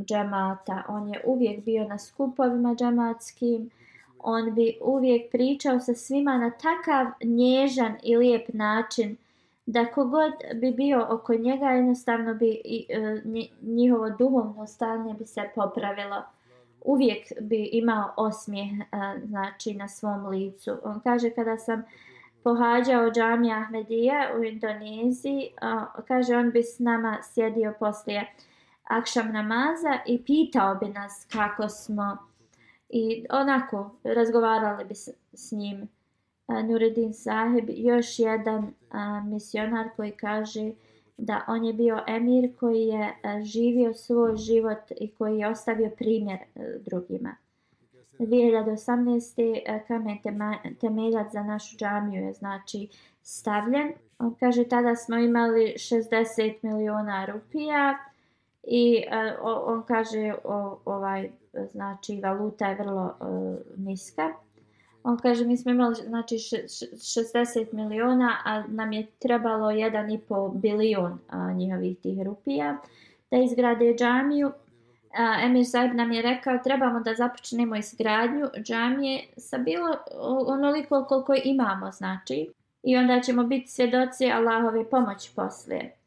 [0.05, 0.83] džemata.
[0.89, 3.71] On je uvijek bio na skupovima džematskim.
[4.19, 9.17] On bi uvijek pričao sa svima na takav nježan i lijep način
[9.67, 13.23] da kogod bi bio oko njega jednostavno bi i, e,
[13.63, 16.23] njihovo duhovno stanje bi se popravilo.
[16.85, 18.85] Uvijek bi imao osmijeh e,
[19.27, 20.77] znači, na svom licu.
[20.85, 21.83] On kaže kada sam
[22.43, 25.49] pohađao džamija Ahmedija u Indoneziji,
[26.09, 28.27] kaže on bi s nama sjedio poslije
[28.89, 32.19] akšam namaza i pitao bi nas kako smo
[32.89, 35.89] i onako razgovarali bi s, s njim.
[36.49, 40.73] Nureddin Sahib, još jedan a, misionar koji kaže
[41.17, 45.91] da on je bio emir koji je a, živio svoj život i koji je ostavio
[45.91, 47.37] primjer a, drugima.
[48.19, 49.63] 2018.
[49.67, 50.19] E, kamen
[50.81, 52.89] temeljac za našu džamiju je znači
[53.23, 53.93] stavljen.
[54.19, 57.99] On kaže tada smo imali 60 miliona rupija
[58.63, 59.05] i
[59.43, 61.31] uh, on kaže o, ovaj
[61.73, 64.35] znači valuta je vrlo uh, niska.
[65.03, 71.53] On kaže mi smo imali znači 60 miliona, a nam je trebalo 1,5 bilion a,
[71.53, 72.77] njihovih tih rupija
[73.31, 74.53] da izgrade džamiju.
[75.19, 79.97] A, Emir Saib nam je rekao trebamo da započnemo izgradnju džamije sa bilo
[80.47, 85.98] onoliko koliko imamo znači i onda ćemo biti svjedoci Allahove pomoći poslije.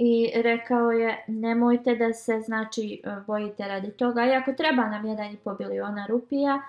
[0.00, 5.04] I rekao je nemojte da se znači e, bojite radi toga, i ako treba nam
[5.04, 6.62] 1,5 biliona rupija,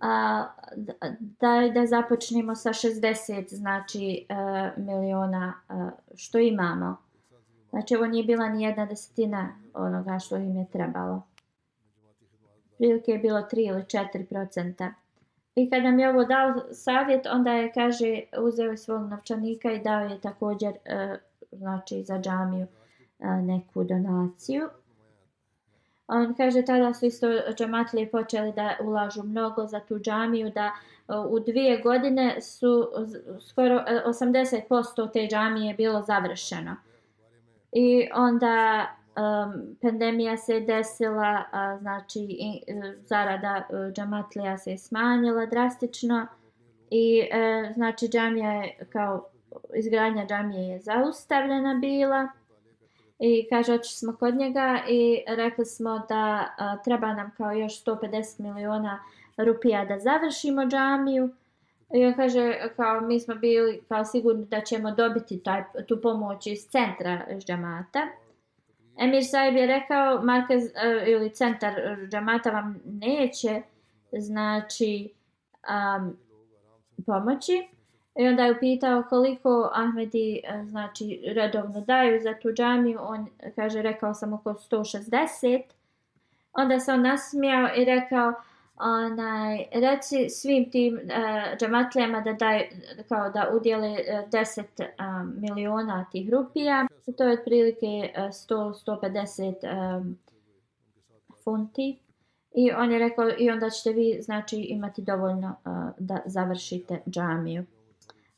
[0.00, 0.44] a,
[1.20, 6.96] da, da započnemo sa 60 znači a, miliona a, što imamo.
[7.70, 11.22] Znači ovo nije bila ni jedna desetina onoga što im je trebalo.
[12.78, 14.92] Prilike je bilo 3 ili 4 procenta.
[15.54, 20.00] I kada mi je ovo dao savjet, onda je, kaže, uzeo svog novčanika i dao
[20.00, 21.18] je također, uh,
[21.56, 22.66] znači, za džamiju
[23.42, 24.68] neku donaciju.
[26.06, 27.26] On kaže tada su isto
[27.58, 30.72] džamatlije počeli da ulažu mnogo za tu džamiju, da
[31.28, 32.88] u dvije godine su
[33.40, 36.76] skoro e, 80% te džamije bilo završeno.
[37.72, 38.86] I onda
[39.16, 46.26] um, pandemija se desila, a, znači i, e, zarada e, džamatlija se smanjila drastično
[46.90, 49.28] i e, znači džamija je kao
[49.74, 52.28] izgradnja džamije je zaustavljena bila.
[53.18, 57.84] I kaže, oči smo kod njega i rekli smo da a, treba nam kao još
[57.84, 59.02] 150 miliona
[59.36, 61.30] rupija da završimo džamiju.
[61.94, 66.46] I on kaže, kao mi smo bili kao sigurni da ćemo dobiti taj, tu pomoć
[66.46, 68.08] iz centra džamata.
[68.98, 71.74] Emir Saib je rekao, Markez uh, ili centar
[72.10, 73.62] džamata vam neće
[74.12, 75.12] znači
[75.98, 76.16] um,
[77.06, 77.73] pomoći.
[78.16, 82.98] I onda je upitao koliko Ahmedi e, znači redovno daju za tu džamiju.
[83.02, 85.62] On kaže rekao sam oko 160.
[86.52, 88.32] Onda se on nasmijao i rekao
[88.76, 92.62] onaj, reci svim tim e, uh, džamatlijama da daju,
[93.08, 94.86] kao da udjele uh, 10 uh,
[95.40, 96.86] miliona tih rupija.
[97.18, 100.18] To je otprilike uh, 100-150 um,
[101.44, 101.98] funti.
[102.54, 107.64] I on je rekao i onda ćete vi znači imati dovoljno uh, da završite džamiju.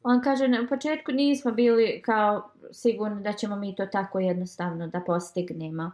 [0.09, 5.01] On kaže, na početku nismo bili kao sigurni da ćemo mi to tako jednostavno da
[5.01, 5.93] postignemo.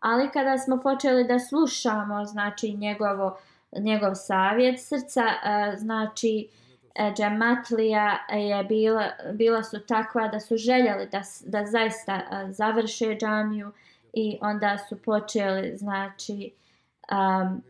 [0.00, 3.38] Ali kada smo počeli da slušamo, znači, njegovo,
[3.72, 6.48] njegov savjet srca, e, znači,
[6.94, 13.16] e, džematlija je bila, bila su takva da su željeli da, da zaista e, završe
[13.20, 13.72] džamiju
[14.12, 16.50] i onda su počeli, znači,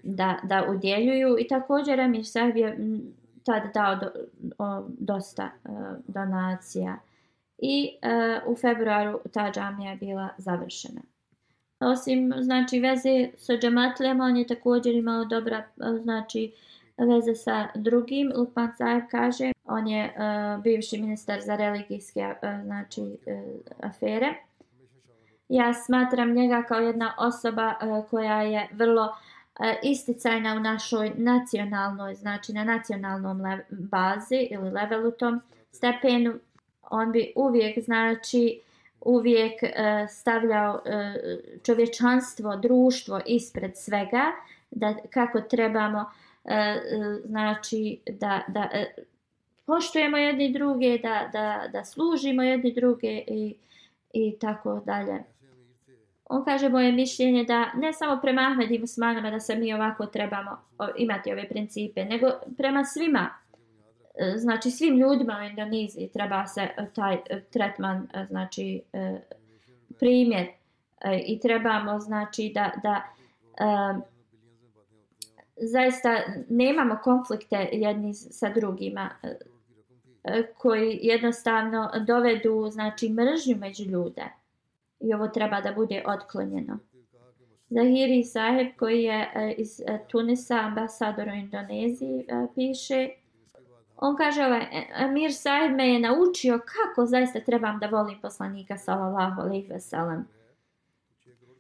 [0.02, 1.36] da, da udjeljuju.
[1.38, 2.78] I također Emir Sahib je
[3.44, 4.10] tada dao do,
[4.58, 5.72] o, dosta uh,
[6.06, 6.96] donacija
[7.58, 7.96] i
[8.46, 11.00] uh, u februaru ta džamija je bila završena.
[11.80, 15.64] Osim znači veze sa džematlijama, on je također imao dobra e,
[16.02, 16.52] znači
[16.96, 18.32] veze sa drugim.
[18.36, 23.16] Lukman Saev kaže, on je uh, bivši ministar za religijske uh, znači uh,
[23.80, 24.34] afere.
[25.48, 29.16] Ja smatram njega kao jedna osoba uh, koja je vrlo
[29.60, 35.40] E, isticajna u našoj nacionalnoj, znači na nacionalnom bazi ili levelu tom
[35.70, 36.34] stepenu,
[36.90, 38.60] on bi uvijek, znači,
[39.00, 40.82] uvijek e, stavljao uh,
[41.62, 44.22] čovječanstvo, društvo ispred svega,
[44.70, 46.10] da kako trebamo,
[47.24, 48.68] znači, da, da
[49.66, 53.54] poštujemo jedni druge, da, da, da služimo jedni druge i,
[54.12, 55.24] i tako dalje
[56.24, 60.06] on kaže moje mišljenje da ne samo prema Ahmed i Musmanama da se mi ovako
[60.06, 60.50] trebamo
[60.96, 63.30] imati ove principe, nego prema svima,
[64.14, 68.82] e, znači svim ljudima u Indoneziji treba se e, taj e, tretman, znači
[69.98, 70.46] primjer.
[71.26, 73.02] I trebamo znači da, da
[75.56, 79.10] zaista nemamo konflikte jedni sa drugima
[80.58, 84.24] koji jednostavno dovedu znači mržnju među ljude
[85.04, 86.78] i ovo treba da bude otklonjeno.
[87.70, 93.08] Zahiri Saheb koji je e, iz e, Tunisa, ambasador u Indoneziji, e, piše
[93.96, 99.40] On kaže, ovaj, Amir Saheb me je naučio kako zaista trebam da volim poslanika sallallahu
[99.40, 100.26] alaihi ve sellem.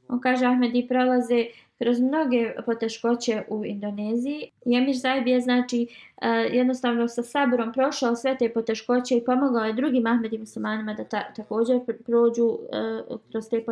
[0.08, 1.46] On kaže Ahmedi prolaze
[1.78, 4.50] kroz mnoge poteškoće u Indoneziji.
[4.64, 5.86] Jemir Emir je znači
[6.22, 11.04] e, jednostavno sa sabrom prošao sve te poteškoće i pomogao je drugim Ahmedi muslimanima da
[11.04, 13.64] ta, također prođu e, kroz te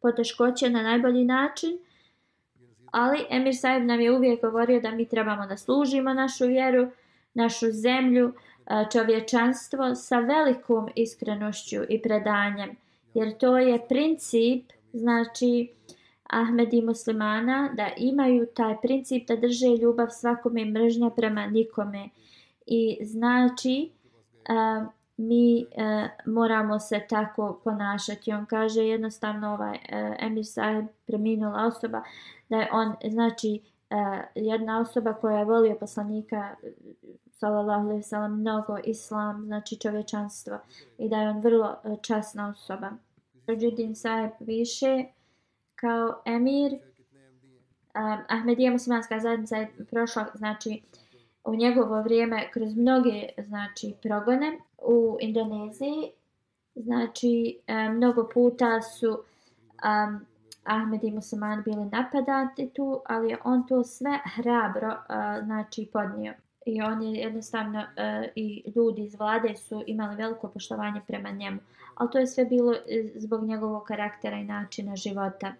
[0.00, 1.78] poteškoće na najbolji način.
[2.90, 6.88] Ali Emir Saib nam je uvijek govorio da mi trebamo da služimo našu vjeru,
[7.34, 8.32] našu zemlju,
[8.66, 12.76] e, čovječanstvo sa velikom iskrenošću i predanjem.
[13.14, 15.72] Jer to je princip, znači,
[16.24, 22.08] Ahmed i muslimana da imaju taj princip da drže ljubav svakome mržnja prema nikome.
[22.66, 23.90] I znači
[24.48, 28.32] a, mi uh, moramo se tako ponašati.
[28.32, 32.02] On kaže jednostavno ovaj uh, Emir Sahib preminula osoba
[32.48, 36.56] da je on znači uh, jedna osoba koja je volio poslanika
[37.32, 40.58] sallallahu alejhi ve sellem mnogo islam znači čovječanstvo
[40.98, 42.90] i da je on vrlo časna osoba.
[43.48, 45.04] Tajuddin Saheb više
[45.74, 46.72] kao emir.
[46.72, 50.82] Um, Ahmedija muslimanska zajednica je prošla znači
[51.44, 56.10] u njegovo vrijeme kroz mnoge znači progone u Indoneziji.
[56.74, 60.26] Znači um, mnogo puta su um,
[60.64, 66.34] Ahmed i musliman bili napadati tu ali on to sve hrabro uh, znači podnio.
[66.66, 71.58] I on je jednostavno uh, i ljudi iz vlade su imali veliko poštovanje prema njemu
[71.98, 72.78] ali to je sve bilo e,
[73.14, 75.54] zbog njegovog karaktera i načina života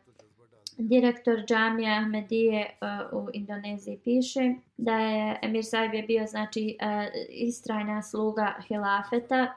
[0.78, 2.70] direktor džamija Ahmedije
[3.12, 6.88] uh, u Indoneziji piše da je Emir Saib je bio znači uh,
[7.28, 9.54] istrajna sluga hilafeta.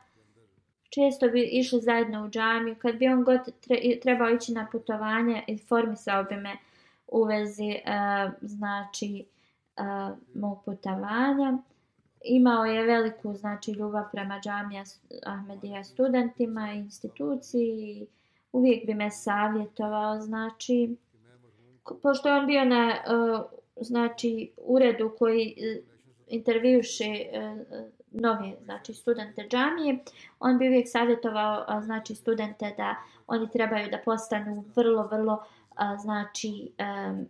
[0.90, 2.76] Često bi išli zajedno u džamiju.
[2.76, 6.58] Kad bi on god tre, trebao ići na putovanje, informisao bi me
[7.08, 9.26] u vezi uh, znači
[9.78, 11.58] uh, mog putovanja.
[12.24, 14.84] Imao je veliku znači ljubav prema džamija
[15.26, 18.08] Ahmedija studentima i instituciji.
[18.52, 20.96] Uvijek bi me savjetovao znači
[22.04, 23.42] pošto je on bio na uh,
[23.82, 25.86] znači uredu koji e, uh,
[26.28, 29.98] intervjuše uh, e, nove znači studente džamije
[30.40, 32.96] on bi uvijek savjetovao uh, znači studente da
[33.28, 36.72] oni trebaju da postanu vrlo vrlo uh, znači
[37.10, 37.28] um,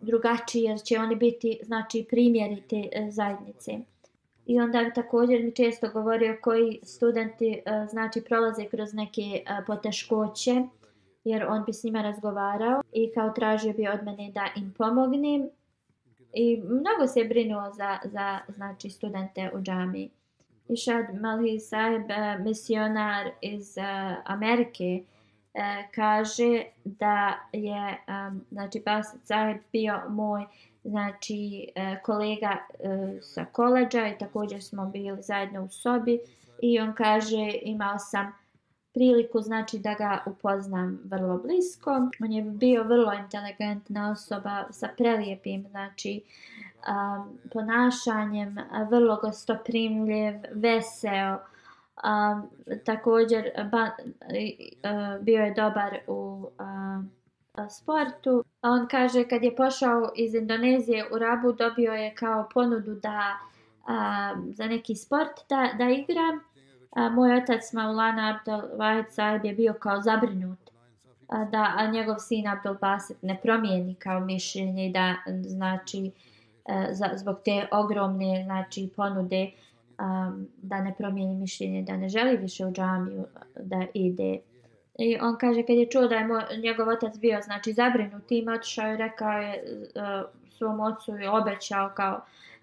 [0.00, 3.91] drugačiji jer će oni biti znači primjeri te zajednice
[4.46, 10.62] i onda također mi često govorio koji studenti uh, znači prolaze kroz neke uh, poteškoće
[11.24, 15.48] jer on bi s njima razgovarao i kao tražio bi od mene da im pomognem
[16.32, 20.10] i mnogo se brinuo za, za znači, studente u džami.
[20.68, 25.60] Išad Malhi Saheb, e, misionar iz uh, Amerike, uh,
[25.94, 30.46] kaže da je um, znači, Basit Sahib bio moj
[30.84, 36.20] znači, e, kolega e, sa koleđa i također smo bili zajedno u sobi
[36.62, 38.32] i on kaže imao sam
[38.94, 42.08] priliku znači da ga upoznam vrlo blisko.
[42.22, 46.22] On je bio vrlo inteligentna osoba sa prelijepim znači
[46.88, 48.56] um, ponašanjem,
[48.90, 51.38] vrlo gostoprimljiv, veseo.
[52.04, 52.50] Um,
[52.84, 58.44] također ba, uh, bio je dobar u uh, sportu.
[58.62, 63.38] On kaže kad je pošao iz Indonezije u Rabu dobio je kao ponudu da
[63.86, 66.38] a, za neki sport da, da igra.
[66.90, 70.58] A, moj otac Maulana Abdel Wahid Saib je bio kao zabrinut
[71.28, 76.10] a, da a njegov sin Abdel Basit ne promijeni kao mišljenje da znači
[76.64, 79.50] a, za, zbog te ogromne znači ponude
[79.98, 84.38] a, da ne promijeni mišljenje da ne želi više u džamiju e, da ide
[84.98, 88.48] I on kaže kad je čuo da je moj, njegov otac bio znači zabrinut tim
[88.48, 92.20] otišao je, rekao je uh, svom ocu i obećao kao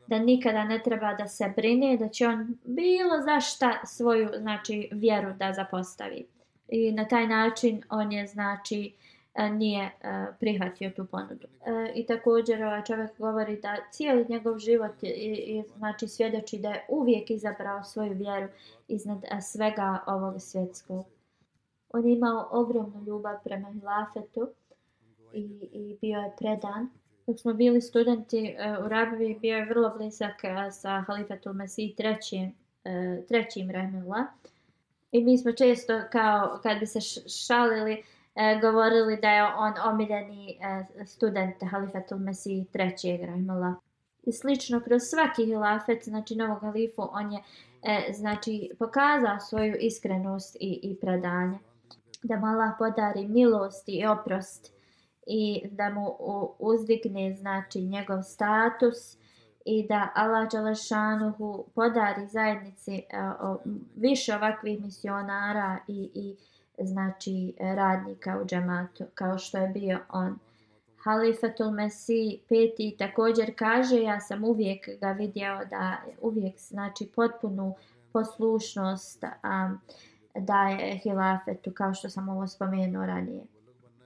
[0.08, 4.90] da nikada ne treba da se brine, da će on bilo za šta svoju znači,
[4.92, 6.26] vjeru da zapostavi.
[6.68, 8.94] I na taj način on je znači
[9.36, 11.48] e, nije uh, prihvatio tu ponudu.
[11.60, 15.12] Uh, I također ovaj čovjek govori da cijeli njegov život je,
[15.56, 18.48] je, znači svjedoči da je uvijek izabrao svoju vjeru
[18.88, 21.06] iznad svega ovog svjetskog.
[21.90, 24.50] On je imao ogromnu ljubav prema hilafetu
[25.34, 26.90] i, i bio je predan
[27.30, 31.96] dok smo bili studenti uh, u Rabi, bio je vrlo blizak uh, sa Halifatul Mesih
[31.96, 34.26] trećim, uh, trećim Rahmila.
[35.12, 37.00] I mi smo često, kao kad bi se
[37.46, 38.04] šalili,
[38.62, 40.60] govorili da je on omiljeni
[41.06, 43.76] student Halifatul Mesih trećeg Rahmila.
[44.24, 47.42] I slično, kroz svaki hilafet, znači novog halifu, on je
[48.14, 51.58] znači, pokazao svoju iskrenost i, i predanje.
[52.24, 54.72] Da mu Allah podari milost i oprost
[55.28, 56.16] i da mu
[56.60, 59.18] uzdigne znači njegov status
[59.66, 63.04] i da Allah Đalešanuhu podari zajednici
[63.42, 63.58] uh,
[63.96, 66.36] više ovakvih misionara i, i
[66.86, 70.40] znači radnika u džamatu kao što je bio on.
[71.04, 77.76] Halifatul Mesih peti također kaže ja sam uvijek ga vidio da uvijek znači potpunu
[78.14, 79.70] poslušnost a,
[80.36, 83.44] daje hilafetu kao što sam ovo spomenuo ranije.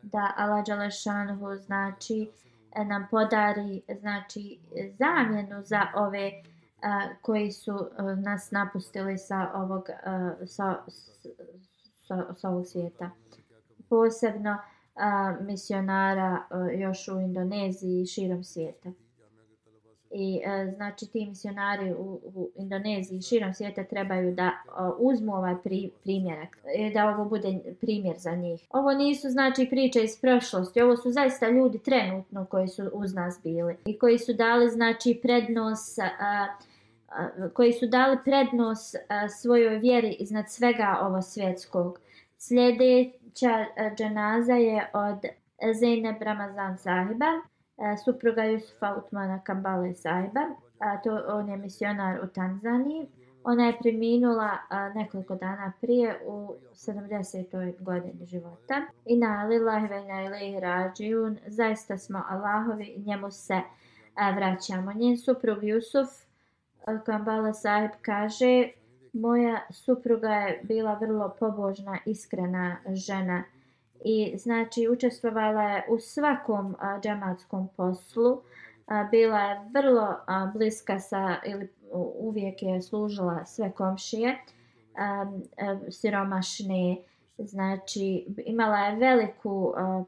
[0.01, 2.29] Da Allah Đalešanhu znači
[2.75, 4.59] e, nam podari znači
[4.99, 6.31] zamjenu za ove
[6.81, 10.75] a, koji su a, nas napustili sa ovog a, sa,
[12.07, 13.09] sa, sa ovog svijeta.
[13.89, 14.57] Posebno
[14.95, 18.89] a, misionara a, još u Indoneziji i širom svijeta.
[20.15, 25.35] I e, znači ti misionari u, u Indoneziji i širom svijeta trebaju da e, uzmu
[25.35, 28.65] ovaj pri, primjerak, e, da ovo bude primjer za njih.
[28.69, 33.39] Ovo nisu znači priče iz prošlosti, ovo su zaista ljudi trenutno koji su uz nas
[33.43, 36.47] bili i koji su dali znači prednost a,
[37.53, 38.95] koji su dali prednost
[39.41, 41.99] svojoj vjeri iznad svega ovo svjetskog.
[42.37, 43.65] Sljedeća
[43.97, 45.19] džanaza je od
[45.61, 47.41] Zeynep Ramazan sahiba,
[47.77, 49.93] E, supruga Jusufa Utmana Kambale
[50.79, 53.07] a To, on je misionar u Tanzaniji.
[53.43, 57.73] Ona je preminula e, nekoliko dana prije u 70.
[57.79, 58.81] godini života.
[59.05, 63.63] I na lillahi ve na ilahi rađijun, zaista smo Allahovi, njemu se e,
[64.35, 64.93] vraćamo.
[64.93, 66.09] Njen suprug Jusuf,
[67.05, 68.69] Kambala Saib kaže,
[69.13, 73.43] moja supruga je bila vrlo pobožna, iskrena žena
[74.05, 78.41] i znači učestvovala je u svakom a, džematskom poslu.
[78.87, 81.69] A, bila je vrlo a, bliska sa ili
[82.19, 84.37] uvijek je služila sve komšije
[84.95, 85.25] a,
[85.57, 86.97] a, siromašne.
[87.37, 90.03] Znači imala je veliku a,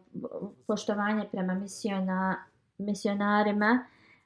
[0.68, 2.36] poštovanje prema misiona,
[2.78, 3.86] misionarima.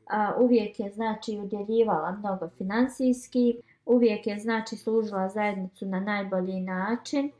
[0.10, 7.32] A, uvijek je znači udjeljivala mnogo financijski uvijek je znači služila zajednicu na najbolji način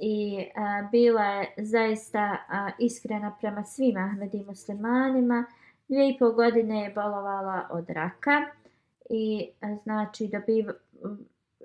[0.00, 5.44] i a, bila je zaista a, iskrena prema svim Ahmedi muslimanima.
[5.88, 8.42] Dvije i pol godine je bolovala od raka
[9.10, 10.66] i a, znači da bi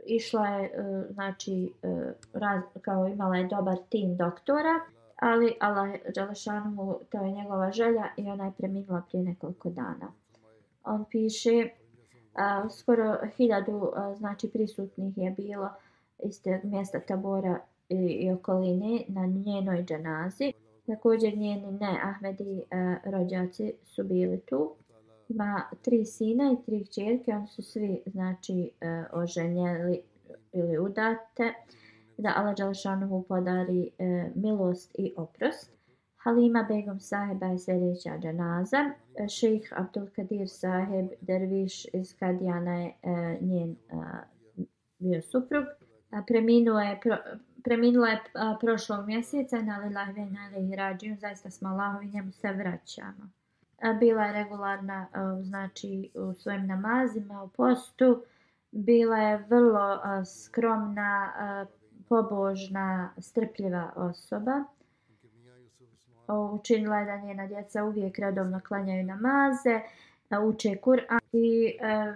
[0.05, 4.79] išla je a, znači a, raz, kao imala je dobar tim doktora
[5.15, 10.11] ali Allah Đalešanu to je njegova želja i ona je preminula prije nekoliko dana.
[10.83, 11.69] On piše
[12.33, 15.69] a, skoro hiljadu a, znači prisutnih je bilo
[16.23, 17.59] iz tog mjesta Tabora
[17.89, 20.53] i, i okoline na njenoj džanazi.
[20.87, 22.63] Također njeni ne Ahmedi e,
[23.05, 24.75] rođaci su bili tu.
[25.29, 30.01] Ima tri sina i tri čerke, oni su svi znači e, oženjeli
[30.53, 31.53] ili udate
[32.17, 35.75] da Allah Đalšanovu podari e, milost i oprost.
[36.25, 38.91] Halima Begum saheba je sljedeća džanaza.
[39.15, 43.75] E, šejh Abdul Kadir Saheb derviš iz Kadijana je e, njen e,
[44.99, 45.65] bio suprug.
[46.09, 47.15] A, preminuo je, pro,
[47.65, 51.15] preminula je a, prošlog mjeseca na lillahi ve na lillahi rađiju.
[51.19, 53.29] Zaista smo Allahovi njemu se vraćamo.
[53.81, 58.23] A, bila je regularna a, znači u svojim namazima, u postu.
[58.71, 61.65] Bila je vrlo a, skromna, a,
[62.09, 64.63] pobožna, strpljiva osoba
[66.27, 69.81] učinila je da njena djeca uvijek redovno klanjaju namaze,
[70.43, 72.13] uče Kur'an i e,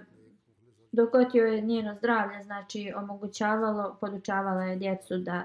[0.91, 5.43] dok je njeno zdravlje znači omogućavalo, podučavala je djecu da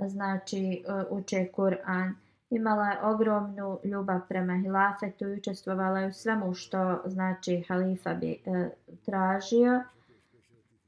[0.00, 2.12] znači e, uče Kur'an.
[2.50, 8.30] Imala je ogromnu ljubav prema hilafetu i učestvovala je u svemu što znači halifa bi
[8.46, 8.68] e,
[9.04, 9.82] tražio.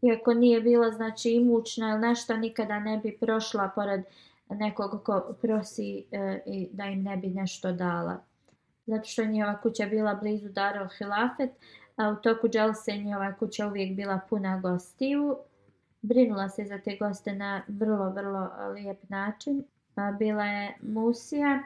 [0.02, 4.02] Iako nije bila znači imućna ili nešto, nikada ne bi prošla pored
[4.50, 8.22] nekog ko prosi e, i da im ne bi nešto dala.
[8.86, 11.50] Zato što je njeva kuća bila blizu Darul Hilafet,
[11.98, 15.36] a u toku dželse je njihova kuća uvijek bila puna gostiju.
[16.02, 19.64] Brinula se za te goste na vrlo, vrlo lijep način.
[19.96, 21.62] A, bila je Musija,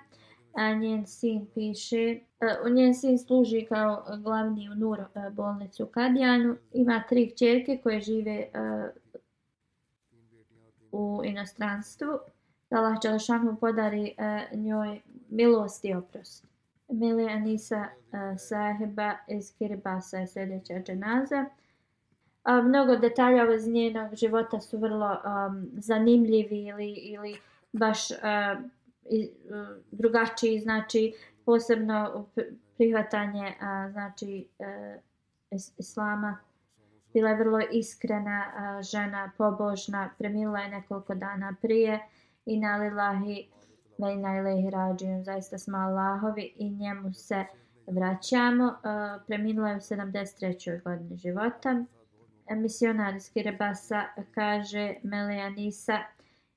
[0.53, 6.57] a njen sin piše, a, njen sin služi kao glavni u Nur bolnicu u Kadijanu.
[6.73, 8.89] Ima tri čerke koje žive a,
[10.93, 12.19] u inostranstvu.
[12.73, 16.52] Allah Đelšanu podari uh, njoj milost i oprost.
[16.89, 21.45] Mili Anisa uh, sahiba iz Kiribasa je sljedeća dženaza.
[22.45, 27.37] Uh, mnogo detalja iz njenog života su vrlo um, zanimljivi ili, ili
[27.73, 28.17] baš uh,
[29.11, 31.15] i, uh, drugačiji, znači
[31.45, 32.27] posebno
[32.77, 36.39] prihvatanje uh, znači, uh, islama.
[37.13, 42.01] Bila je vrlo iskrena uh, žena, pobožna, premila je nekoliko dana prije.
[42.47, 43.49] I na lillahi
[44.07, 45.25] ve na rađijun.
[45.25, 47.45] Zaista smo Allahovi i njemu se
[47.87, 48.69] vraćamo.
[48.69, 48.75] E,
[49.27, 50.83] preminula je u 73.
[50.83, 51.85] godini života.
[52.47, 54.03] E, misionarski Rebasa
[54.35, 55.99] kaže Melija Nisa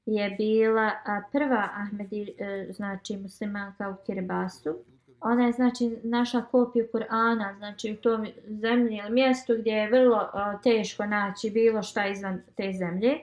[0.05, 0.91] je bila
[1.31, 4.77] prva Ahmedi, e, znači muslimanka u Kirbasu.
[5.21, 10.29] Ona je znači našla kopiju Kur'ana, znači u tom zemlji ili mjestu gdje je vrlo
[10.63, 13.19] teško naći bilo šta izvan te zemlje.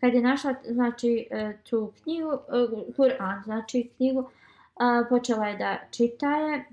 [0.00, 2.38] Kad je našla znači e, tu knjigu, e,
[2.96, 6.64] Kur'an, znači knjigu, e, počela je da čita je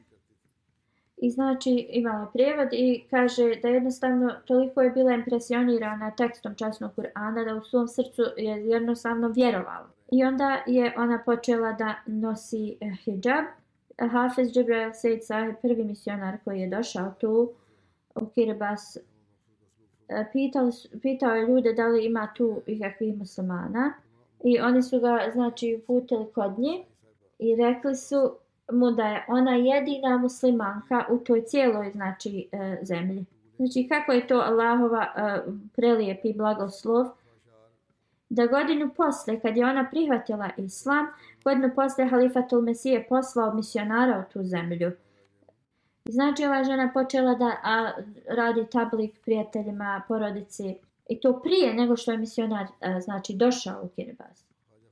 [1.17, 7.45] i znači imala prijevod i kaže da jednostavno toliko je bila impresionirana tekstom časnog Kur'ana
[7.45, 9.89] da u svom srcu je jednostavno vjerovala.
[10.11, 13.45] I onda je ona počela da nosi hijab.
[14.11, 17.51] Hafiz Džibrail Sejid Sahib, prvi misionar koji je došao tu
[18.15, 18.97] u Kiribas,
[20.07, 20.69] E, pitao,
[21.01, 23.93] pitao je ljude da li ima tu ikakvih muslimana.
[24.43, 26.83] I oni su ga znači uputili kod nje
[27.39, 28.35] i rekli su
[28.71, 33.25] mu da je ona jedina muslimanka u toj cijeloj znači e, zemlji.
[33.57, 35.41] Znači kako je to Allahova e,
[35.75, 37.05] prelijepi blagoslov
[38.29, 41.05] da godinu posle kad je ona prihvatila islam,
[41.43, 44.91] godinu posle halifatul Mesije poslao misionara u tu zemlju.
[46.09, 47.91] Znači ova žena počela da a,
[48.29, 50.75] radi tablik prijateljima, porodici
[51.09, 54.41] i to prije nego što je misionar a, znači došao u Kiribati.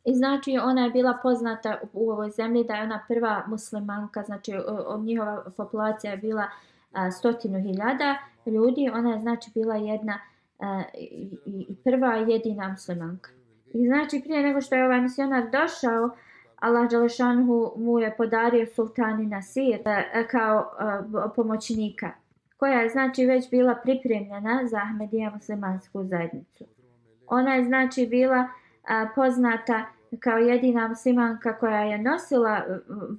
[0.05, 4.53] I znači ona je bila poznata u ovoj zemlji da je ona prva muslimanka, znači
[4.67, 6.45] od njihova populacija je bila
[6.91, 10.19] a, stotinu hiljada ljudi, ona je znači bila jedna e,
[10.59, 13.31] a, i, i prva jedina muslimanka.
[13.73, 16.09] I znači prije nego što je ovaj misionar došao,
[16.61, 22.11] Allah Đalešanhu mu je podario sultani Nasir e, e, kao e, pomoćnika,
[22.57, 26.65] koja je znači već bila pripremljena za Ahmedija muslimansku zajednicu.
[27.27, 28.47] Ona je znači bila
[29.15, 29.85] poznata
[30.19, 32.61] kao jedina muslimanka koja je nosila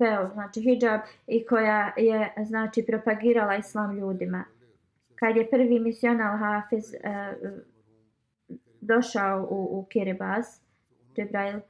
[0.01, 4.45] veo, znači hijab i koja je znači propagirala islam ljudima.
[5.15, 6.95] Kad je prvi misional Hafiz
[8.81, 10.61] došao u, u Kiribas,
[11.15, 11.61] Džibrail,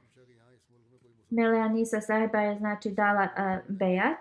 [1.33, 4.17] Meleanisa sahiba je znači dala uh, bejat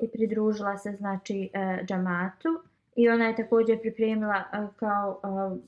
[0.00, 2.48] i pridružila se znači uh, džamatu
[2.96, 5.58] i ona je također pripremila uh, kao uh,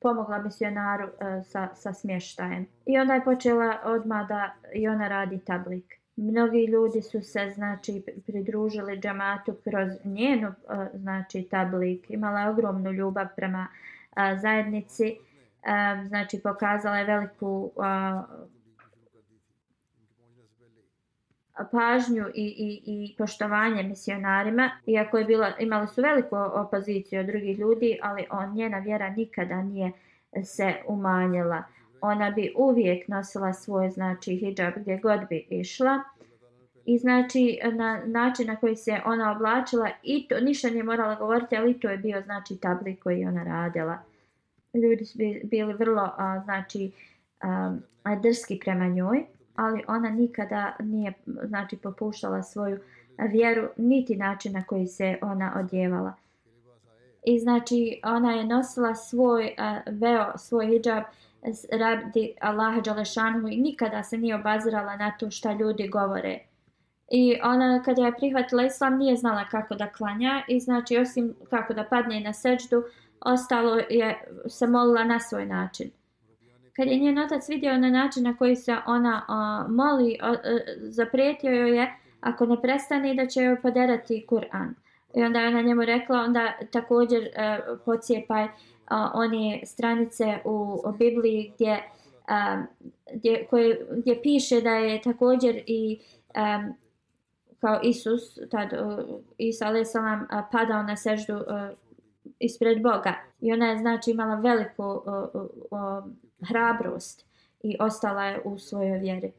[0.00, 2.66] pomogla misionaru uh, sa, sa smještajem.
[2.86, 5.94] I onda je počela odmah da i ona radi tablik.
[6.16, 12.10] Mnogi ljudi su se znači pridružili džamatu kroz njenu uh, znači tablik.
[12.10, 15.16] Imala je ogromnu ljubav prema uh, zajednici.
[15.16, 17.84] Uh, znači pokazala je veliku uh,
[21.70, 27.58] pažnju i, i, i poštovanje misionarima, iako je bila, imali su veliku opoziciju od drugih
[27.58, 29.92] ljudi, ali on, njena vjera nikada nije
[30.44, 31.62] se umanjila.
[32.00, 36.02] Ona bi uvijek nosila svoj znači hijab gdje god bi išla.
[36.86, 41.56] I znači na način na koji se ona oblačila i to ništa nije morala govoriti,
[41.56, 43.98] ali to je bio znači tablik koji ona radila.
[44.74, 46.90] Ljudi su bili vrlo a, znači
[47.40, 49.24] a, drski prema njoj
[49.56, 52.78] ali ona nikada nije znači popuštala svoju
[53.18, 56.12] vjeru niti način na koji se ona odjevala.
[57.26, 61.04] I znači ona je nosila svoj uh, veo, svoj hijab
[61.72, 66.38] radi Allaha Đalešanhu i nikada se nije obazirala na to šta ljudi govore.
[67.10, 71.74] I ona kad je prihvatila islam nije znala kako da klanja i znači osim kako
[71.74, 72.84] da padne na seđdu,
[73.20, 75.90] ostalo je se molila na svoj način
[76.76, 80.36] kad je njen otac vidio na način na koji se ona uh, moli, uh,
[80.78, 84.74] zaprijetio joj je ako ne prestane da će joj poderati Kur'an.
[85.14, 88.50] I onda je ona njemu rekla, onda također e, uh, pocijepaj uh,
[89.14, 91.82] one stranice u, u Bibliji gdje,
[92.28, 92.64] uh,
[93.14, 95.98] gdje, koje, gdje piše da je također i
[96.36, 96.74] um,
[97.60, 99.94] kao Isus, tad uh, Isa a.s.
[99.94, 100.02] Uh,
[100.52, 101.42] padao na seždu uh,
[102.38, 103.14] ispred Boga.
[103.40, 105.02] I ona je znači imala veliku uh,
[105.34, 106.04] uh, uh,
[106.44, 107.26] hrabrost
[107.62, 109.32] i ostala je u svojoj vjeri.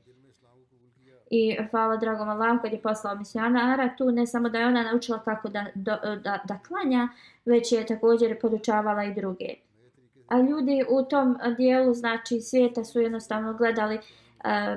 [1.29, 5.19] I hvala dragom Allahu kad je poslao misionara tu, ne samo da je ona naučila
[5.19, 7.09] kako da, da, da, da klanja,
[7.45, 9.53] već je također podučavala i druge.
[10.27, 14.01] A ljudi u tom dijelu znači svijeta su jednostavno gledali uh,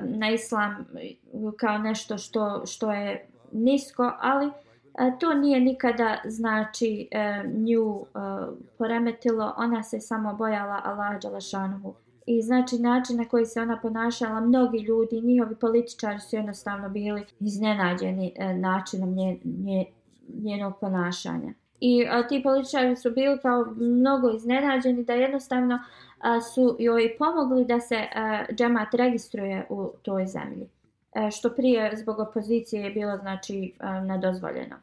[0.03, 0.87] na islam
[1.57, 4.53] kao nešto što, što je nisko, ali uh,
[5.21, 8.07] to nije nikada znači uh, nju uh,
[8.79, 11.95] poremetilo, ona se samo bojala Allah Đalašanuhu
[12.29, 17.25] i znači način na koji se ona ponašala, mnogi ljudi, njihovi političari su jednostavno bili
[17.41, 19.85] iznenađeni e, načinom nje, nje,
[20.43, 21.53] njenog ponašanja.
[21.81, 25.79] I a, ti političari su bili kao mnogo iznenađeni da jednostavno
[26.19, 30.69] a, su joj pomogli da se a, džemat registruje u toj zemlji.
[31.15, 34.77] A, e, što prije zbog opozicije je bilo znači a, nedozvoljeno.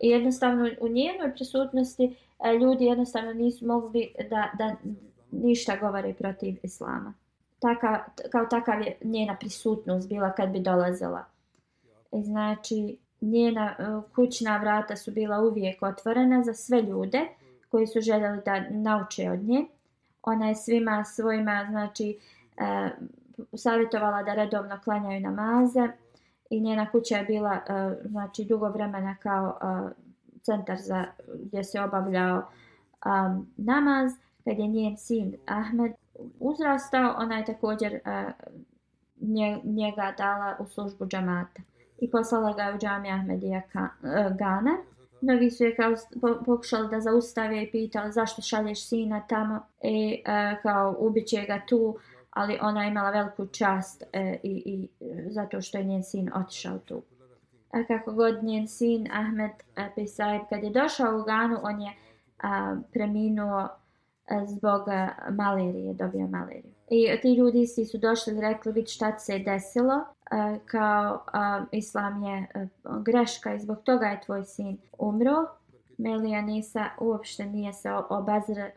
[0.00, 4.76] I jednostavno u njenoj prisutnosti a, ljudi jednostavno nisu mogli da, da
[5.32, 7.14] ništa govore protiv islama.
[7.58, 11.24] taka, kao takav je njena prisutnost bila kad bi dolazila.
[12.12, 17.20] I znači, njena e, kućna vrata su bila uvijek otvorena za sve ljude
[17.68, 19.64] koji su željeli da nauče od nje.
[20.22, 22.18] Ona je svima svojima, znači,
[22.56, 22.90] e,
[23.54, 25.88] savjetovala da redovno klanjaju namaze
[26.50, 29.92] i njena kuća je bila, e, znači, dugo vremena kao e,
[30.42, 31.04] centar za,
[31.34, 32.42] gdje se obavljao
[33.06, 34.12] um, namaz.
[34.44, 35.92] Kad je njen sin Ahmed
[36.40, 38.32] uzrastao, ona je također uh,
[39.64, 41.62] njega dala u službu džamata
[42.02, 43.62] i poslala ga u džami Ahmedija e,
[44.38, 44.76] Gana.
[45.20, 45.94] Mnogi su je kao
[46.44, 51.98] pokušali da zaustave i pitali zašto šalješ sina tamo i e, kao ubiće ga tu,
[52.30, 54.88] ali ona je imala veliku čast e, i, i
[55.30, 57.02] zato što je njen sin otišao tu.
[57.70, 61.92] A kako god njen sin Ahmed e, Pisaib, kad je došao u Ganu, on je
[62.42, 63.68] a, preminuo
[64.46, 66.72] zbog eh, malerije, dobio maleriju.
[66.90, 71.64] I ti ljudi svi su došli i rekli vidi šta se desilo, eh, kao eh,
[71.72, 72.46] islam je
[73.04, 75.46] greška i zbog toga je tvoj sin umro.
[75.98, 77.90] Melija Nisa uopšte nije se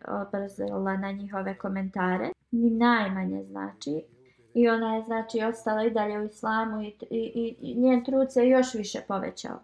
[0.07, 4.03] obazrala na njihove komentare, ni najmanje znači.
[4.53, 8.47] I ona je znači ostala i dalje u islamu i, i, i njen trud se
[8.47, 9.59] još više povećao.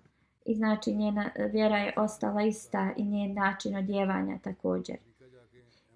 [0.45, 4.95] I znači njena vjera je ostala ista i njen način odjevanja također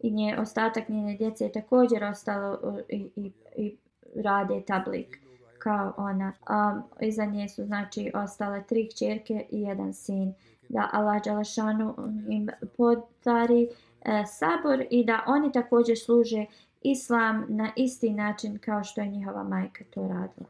[0.05, 2.57] i nje ostatak njene djece je također ostalo
[2.89, 3.77] e, i, i, i
[4.15, 5.19] rade tablik
[5.59, 6.33] kao ona.
[6.49, 10.33] Um, iza nje su znači ostale tri čerke i jedan sin.
[10.69, 11.95] Da Allah Đalašanu
[12.29, 13.67] im podari
[14.01, 16.45] e, sabor i da oni također služe
[16.81, 20.49] islam na isti način kao što je njihova majka to radila.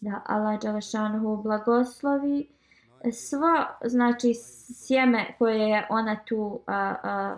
[0.00, 2.48] Da Allah Đalašanu blagoslovi
[3.04, 4.34] e, svo znači
[4.74, 7.36] sjeme koje je ona tu a, a,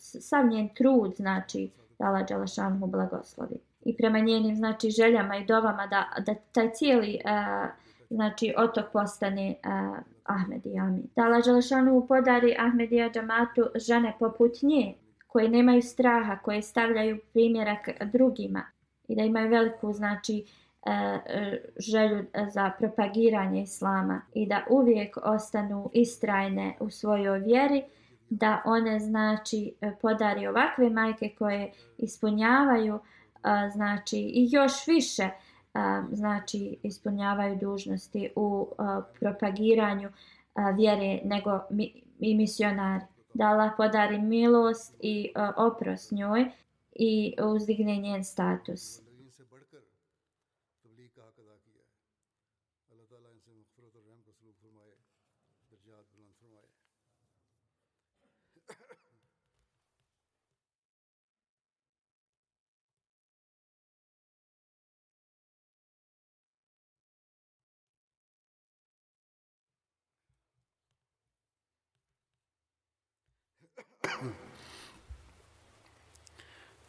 [0.00, 3.56] sav njen trud, znači, da Allah Đalašanu blagoslovi.
[3.84, 7.70] I prema njenim, znači, željama i dovama da, da taj cijeli, uh,
[8.10, 11.02] znači, otok postane e, uh, Ahmed Amin.
[11.16, 12.98] Da Allah Đalašanu podari Ahmed i
[13.74, 14.94] žene poput nje,
[15.26, 18.62] koje nemaju straha, koje stavljaju primjerak drugima
[19.08, 20.44] i da imaju veliku, znači,
[20.86, 27.82] e, želju za propagiranje islama i da uvijek ostanu istrajne u svojoj vjeri,
[28.30, 33.00] da one znači e, podari ovakve majke koje ispunjavaju e,
[33.72, 35.32] znači i još više e,
[36.12, 38.68] znači ispunjavaju dužnosti u
[39.20, 40.08] propagiranju
[40.76, 43.04] vjere nego mi, i misionari.
[43.34, 46.50] Da Allah podari milost i oprost njoj
[46.92, 49.09] i uzdigne njen status.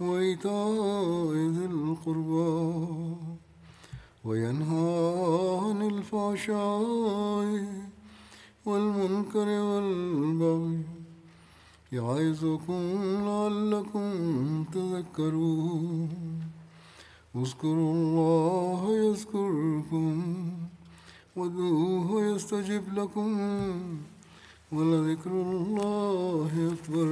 [0.00, 3.16] وإيتاء ذي القربى
[4.24, 4.90] وينهى
[5.62, 6.84] عن الفحشاء
[8.66, 10.78] والمنكر والبغي
[11.92, 12.82] يعظكم
[13.28, 14.08] لعلكم
[14.72, 16.08] تذكرون.
[17.36, 20.22] اذكروا الله يذكركم
[21.36, 23.30] ودوه يستجب لكم
[24.72, 27.08] ولذكر الله أكبر.